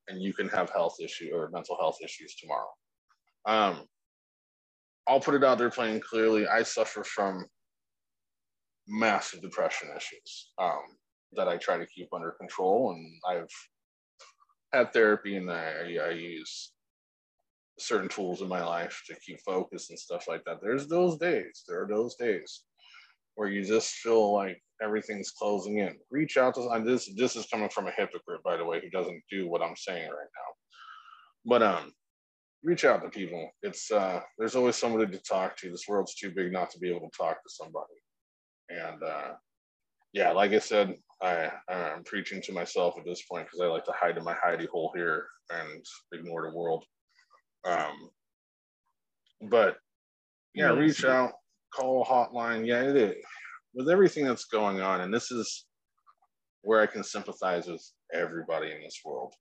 [0.09, 2.67] and you can have health issue or mental health issues tomorrow.
[3.45, 3.85] Um,
[5.07, 6.47] I'll put it out there plain and clearly.
[6.47, 7.45] I suffer from
[8.87, 10.81] massive depression issues um,
[11.33, 13.49] that I try to keep under control, and I've
[14.73, 16.71] had therapy, and I, I use
[17.79, 20.59] certain tools in my life to keep focused and stuff like that.
[20.61, 21.63] There's those days.
[21.67, 22.61] There are those days
[23.35, 25.97] where you just feel like everything's closing in.
[26.11, 27.11] Reach out to this.
[27.15, 30.09] This is coming from a hypocrite, by the way, who doesn't do what I'm saying
[30.09, 30.51] right now.
[31.45, 31.93] But um,
[32.63, 33.49] reach out to people.
[33.63, 35.71] It's uh, there's always somebody to talk to.
[35.71, 37.85] This world's too big not to be able to talk to somebody.
[38.69, 39.33] And uh,
[40.13, 43.85] yeah, like I said, I I'm preaching to myself at this point because I like
[43.85, 45.83] to hide in my hidey hole here and
[46.13, 46.85] ignore the world.
[47.65, 48.09] Um,
[49.49, 49.77] but
[50.53, 51.33] yeah, reach out,
[51.73, 52.65] call a hotline.
[52.65, 53.15] Yeah, it is.
[53.73, 55.65] With everything that's going on, and this is
[56.63, 57.83] where I can sympathize with
[58.13, 59.33] everybody in this world.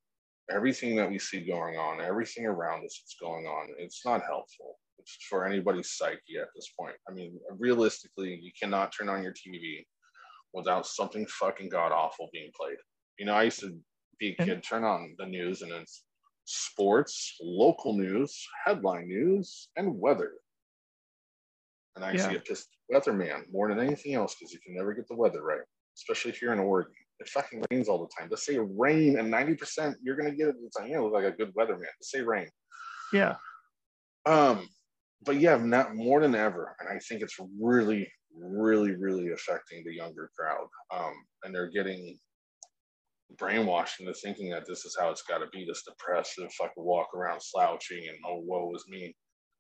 [0.51, 4.79] Everything that we see going on, everything around us that's going on, it's not helpful.
[4.99, 6.97] It's for anybody's psyche at this point.
[7.09, 9.87] I mean, realistically, you cannot turn on your TV
[10.53, 12.77] without something fucking god awful being played.
[13.19, 13.79] You know, I used to
[14.19, 16.05] be a kid, turn on the news, and it's
[16.45, 20.33] sports, local news, headline news, and weather.
[21.97, 22.29] And I Yeah.
[22.29, 25.43] see a pissed weatherman more than anything else because you can never get the weather
[25.43, 25.63] right.
[25.97, 26.95] especially if you're in Oregon.
[27.21, 28.31] It fucking rains all the time.
[28.31, 30.57] Just say rain and 90% you're gonna get it.
[30.65, 31.85] It's like, you know, like a good weatherman.
[31.99, 32.49] Just say rain.
[33.13, 33.37] Yeah.
[34.27, 34.69] Um,
[35.25, 36.75] but yeah, not more than ever.
[36.81, 40.67] And I think it's really, really, really affecting the younger crowd.
[40.93, 41.13] Um,
[41.45, 42.19] and they're getting
[43.37, 47.09] brainwashed into thinking that this is how it's got to be this depressive fucking walk
[47.15, 49.15] around slouching and oh woe is me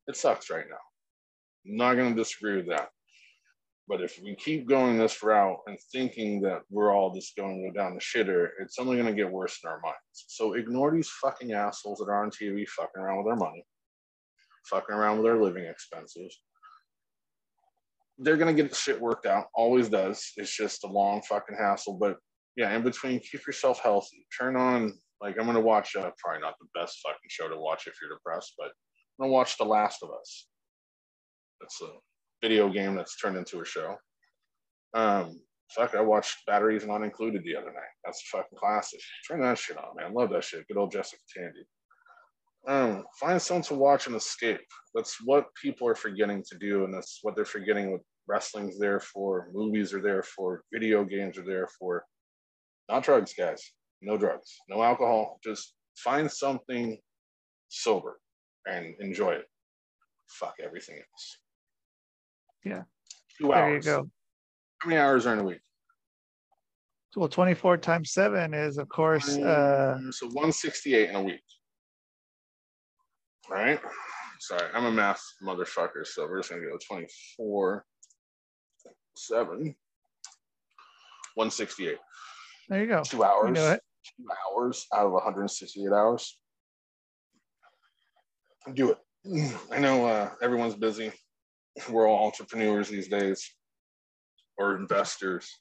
[0.08, 0.76] it sucks right now
[1.66, 2.88] I'm not going to disagree with that
[3.90, 7.68] but if we keep going this route and thinking that we're all just going to
[7.68, 10.92] go down the shitter it's only going to get worse in our minds so ignore
[10.92, 13.64] these fucking assholes that are on tv fucking around with their money
[14.64, 16.40] fucking around with their living expenses
[18.20, 19.46] they're gonna get shit worked out.
[19.54, 20.32] Always does.
[20.36, 21.96] It's just a long fucking hassle.
[21.98, 22.18] But
[22.54, 24.26] yeah, in between, keep yourself healthy.
[24.38, 27.86] Turn on like I'm gonna watch uh, probably not the best fucking show to watch
[27.86, 30.46] if you're depressed, but I'm gonna watch The Last of Us.
[31.62, 31.88] It's a
[32.42, 33.96] video game that's turned into a show.
[34.94, 35.40] Um,
[35.74, 37.94] fuck, I watched Batteries Not Included the other night.
[38.04, 39.00] That's a fucking classic.
[39.28, 40.14] Turn that shit on, man.
[40.14, 40.66] Love that shit.
[40.68, 41.66] Good old Jessica Tandy.
[42.66, 44.60] Um, find something to watch and escape.
[44.94, 47.92] That's what people are forgetting to do, and that's what they're forgetting.
[47.92, 52.04] What wrestling's there for, movies are there for, video games are there for.
[52.88, 53.62] Not drugs, guys.
[54.02, 54.56] No drugs.
[54.68, 55.38] No alcohol.
[55.42, 56.98] Just find something
[57.68, 58.18] sober
[58.66, 59.46] and enjoy it.
[60.28, 61.38] Fuck everything else.
[62.64, 62.82] Yeah.
[63.38, 63.84] Two There hours.
[63.86, 64.10] you go.
[64.78, 65.60] How many hours are in a week?
[67.16, 71.40] Well, 24 times seven is, of course, uh, so 168 in a week.
[73.50, 73.80] All right.
[74.38, 77.84] Sorry, I'm a math motherfucker, so we're just gonna go 24,
[79.16, 79.48] 7,
[81.34, 81.98] 168.
[82.68, 83.02] there you go.
[83.02, 83.48] Two hours.
[83.48, 83.80] You know it.
[84.16, 86.38] Two hours out of 168 hours.
[88.72, 88.98] Do it.
[89.72, 91.12] I know uh, everyone's busy.
[91.88, 93.48] We're all entrepreneurs these days,
[94.58, 95.60] or investors,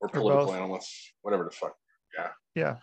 [0.00, 0.54] or Or political both.
[0.56, 1.76] analysts, whatever the fuck.
[2.16, 2.32] Yeah.
[2.54, 2.76] Yeah.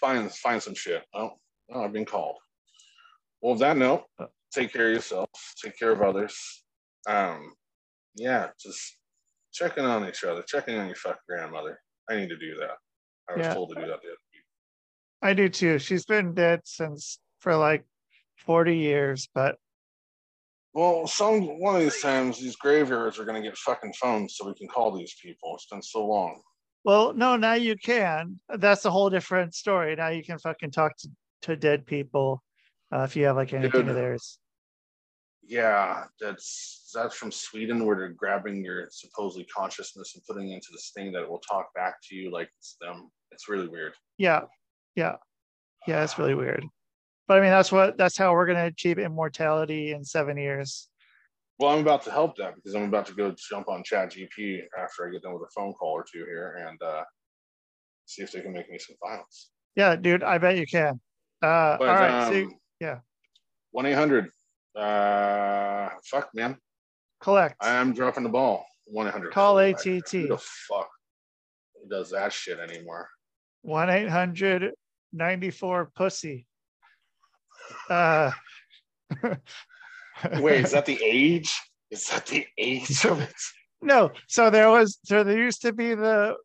[0.00, 1.04] Find find some shit.
[1.14, 1.38] Oh,
[1.72, 2.36] oh, I've been called.
[3.40, 4.26] Well, with that note, Uh.
[4.52, 5.28] take care of yourself,
[5.62, 6.64] take care of others.
[7.08, 7.54] Um,
[8.16, 8.98] yeah, just
[9.52, 11.80] checking on each other, checking on your fucking grandmother.
[12.08, 12.76] I need to do that.
[13.28, 13.54] I was Yeah.
[13.54, 14.44] told to do that the other week.
[15.22, 15.78] I do too.
[15.78, 17.84] She's been dead since for like
[18.36, 19.58] 40 years, but
[20.72, 24.54] Well, some one of these times these graveyards are gonna get fucking phones so we
[24.54, 25.54] can call these people.
[25.54, 26.40] It's been so long.
[26.84, 28.38] well, no, now you can.
[28.48, 29.96] That's a whole different story.
[29.96, 31.08] Now you can fucking talk to,
[31.42, 32.42] to dead people
[32.94, 34.38] uh, if you have like anything of theirs.
[35.42, 40.68] Yeah, that's that's from Sweden where they're grabbing your supposedly consciousness and putting it into
[40.72, 43.10] this thing that will talk back to you like it's them.
[43.32, 43.94] It's really weird.
[44.18, 44.42] Yeah.
[44.94, 45.16] Yeah.
[45.88, 46.04] Yeah.
[46.04, 46.64] It's really weird.
[47.30, 50.88] But I mean, that's what, that's how we're going to achieve immortality in seven years.
[51.60, 54.62] Well, I'm about to help that because I'm about to go jump on Chat GP
[54.76, 57.04] after I get done with a phone call or two here and uh,
[58.04, 59.50] see if they can make me some files.
[59.76, 60.98] Yeah, dude, I bet you can.
[61.40, 62.32] Uh, But all right.
[62.32, 62.98] so um, yeah.
[63.70, 64.30] one eight hundred.
[64.74, 66.56] Uh, fuck, man,
[67.20, 67.54] collect.
[67.60, 68.66] I am dropping the ball.
[68.86, 69.34] One eight hundred.
[69.34, 70.10] Call Who ATT.
[70.10, 70.90] the fuck
[71.88, 73.08] does that shit anymore?
[73.62, 74.72] 1 800
[75.12, 76.48] 94 pussy.
[77.90, 78.30] Uh,
[80.34, 81.52] Wait, is that the age?
[81.90, 83.34] Is that the age of it?
[83.82, 84.10] no.
[84.28, 86.36] So there was, so there used to be the,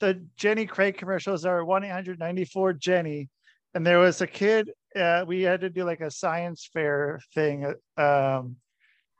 [0.00, 3.28] the Jenny Craig commercials are 1 800 94 Jenny.
[3.74, 7.74] And there was a kid, uh, we had to do like a science fair thing.
[7.96, 8.56] Um,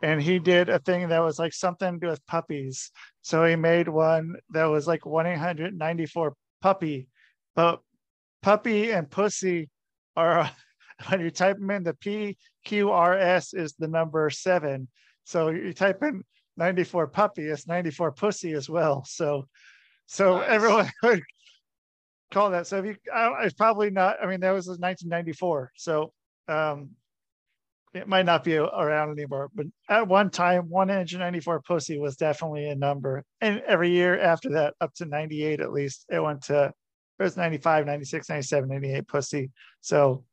[0.03, 2.91] and he did a thing that was like something to do with puppies.
[3.23, 7.09] So he made one that was like 1 800 94 puppy.
[7.57, 7.81] But
[8.43, 9.71] puppy and pussy
[10.17, 10.51] are
[11.09, 12.37] when you type them in the
[12.67, 14.89] PQRS is the number seven.
[15.25, 16.23] So you type in
[16.57, 19.05] 94 puppy, it's 94 pussy as well.
[19.07, 19.49] So
[20.07, 20.49] so Nice.
[20.51, 21.23] everyone would
[22.31, 22.67] call that.
[22.67, 25.73] So if you I, it's probably not, I mean, that was 1994.
[25.77, 26.13] So
[26.49, 26.91] um
[27.95, 32.75] it might not be around anymore, but at one time, 194 pussy was definitely a
[32.75, 33.23] number.
[33.41, 36.73] And every year after that, up to 98 at least, it went to
[37.19, 39.51] it was 95, 96, 97, 98 pussy.
[39.81, 40.25] So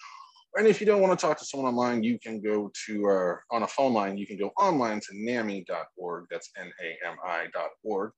[0.59, 3.37] And if you don't want to talk to someone online, you can go to, uh,
[3.55, 6.25] on a phone line, you can go online to NAMI.org.
[6.31, 8.11] That's N-A-M-I.org.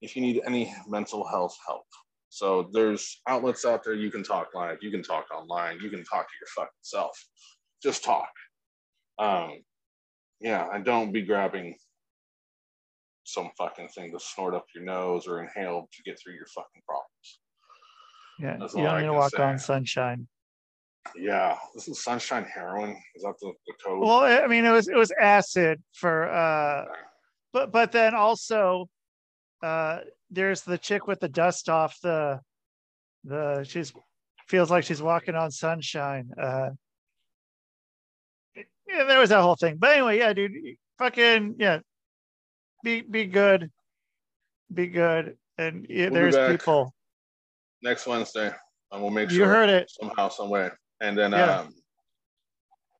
[0.00, 1.84] If you need any mental health help.
[2.28, 3.94] So there's outlets out there.
[3.94, 4.78] You can talk live.
[4.80, 5.80] You can talk online.
[5.80, 7.22] You can talk to your fucking self.
[7.82, 8.30] Just talk
[9.18, 9.62] um
[10.40, 11.74] yeah and don't be grabbing
[13.24, 16.82] some fucking thing to snort up your nose or inhale to get through your fucking
[16.86, 17.38] problems.
[18.38, 19.42] Yeah, That's you don't need to walk say.
[19.42, 20.26] on sunshine.
[21.16, 22.90] Yeah, this is sunshine heroin.
[23.14, 24.00] Is that the, the code?
[24.00, 26.84] Well, I mean, it was it was acid for, uh,
[27.52, 28.88] but but then also,
[29.62, 30.00] uh,
[30.30, 32.40] there's the chick with the dust off the,
[33.24, 33.92] the she's
[34.48, 36.30] feels like she's walking on sunshine.
[36.40, 36.70] Uh,
[38.92, 39.76] yeah, there was that whole thing.
[39.78, 40.52] But anyway, yeah, dude,
[40.98, 41.78] fucking yeah,
[42.84, 43.70] be be good,
[44.72, 46.94] be good, and yeah, We'll there's people.
[47.82, 48.52] Next Wednesday,
[48.92, 49.90] and we'll make sure You heard it.
[49.90, 50.70] somehow, some way.
[51.00, 51.60] And then Yeah.
[51.60, 51.74] um,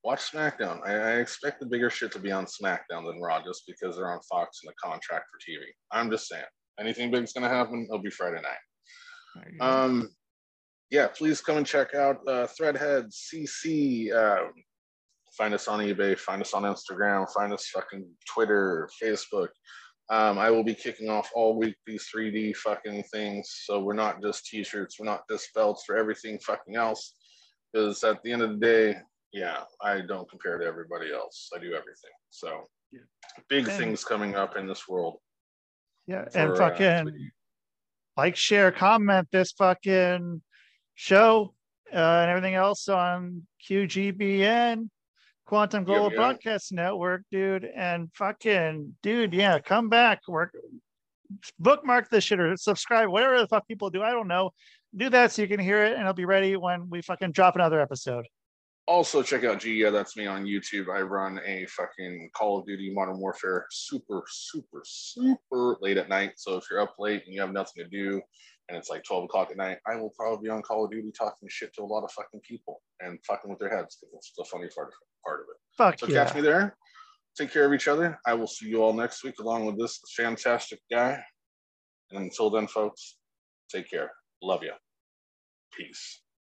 [0.02, 0.80] watch SmackDown.
[0.84, 4.10] I, I expect the bigger shit to be on SmackDown than Raw, just because they're
[4.10, 5.62] on Fox and the contract for TV.
[5.92, 6.42] I'm just saying,
[6.80, 9.60] anything big's gonna happen, it'll be Friday night.
[9.60, 10.08] Um,
[10.90, 14.12] yeah, please come and check out uh, Threadhead CC.
[14.12, 14.48] Uh,
[15.36, 19.48] find us on eBay, find us on Instagram, find us fucking Twitter, Facebook.
[20.10, 23.48] Um, I will be kicking off all week these 3D fucking things.
[23.64, 27.14] So we're not just t-shirts, we're not just belts for everything fucking else.
[27.72, 28.96] Because at the end of the day,
[29.32, 31.48] yeah, I don't compare to everybody else.
[31.54, 32.10] I do everything.
[32.30, 33.00] So Yeah.
[33.48, 35.18] big And- things coming up in this world.
[36.06, 37.30] yeah, and for, uh, fucking
[38.18, 40.42] like, share, comment this fucking
[40.94, 41.54] show
[41.90, 44.90] uh, and everything else on QGBN,
[45.46, 46.16] Quantum Global yeah.
[46.16, 47.64] Broadcast Network, dude.
[47.64, 50.20] And fucking, dude, yeah, come back.
[50.28, 50.54] Work,
[51.58, 54.02] bookmark this shit or subscribe, whatever the fuck people do.
[54.02, 54.50] I don't know.
[54.94, 57.54] Do that so you can hear it and it'll be ready when we fucking drop
[57.54, 58.26] another episode.
[58.88, 59.74] Also, check out G.
[59.74, 60.92] Yeah, that's me on YouTube.
[60.92, 66.32] I run a fucking Call of Duty Modern Warfare super, super, super late at night.
[66.36, 68.20] So if you're up late and you have nothing to do
[68.68, 71.10] and it's like 12 o'clock at night, I will probably be on Call of Duty
[71.16, 74.32] talking shit to a lot of fucking people and fucking with their heads because it's
[74.36, 74.92] the funny part,
[75.24, 75.56] part of it.
[75.76, 76.24] Fuck So yeah.
[76.24, 76.76] catch me there.
[77.36, 78.18] Take care of each other.
[78.26, 81.22] I will see you all next week along with this fantastic guy.
[82.10, 83.16] And until then, folks,
[83.70, 84.12] take care.
[84.42, 84.72] Love you.
[85.76, 86.21] Peace.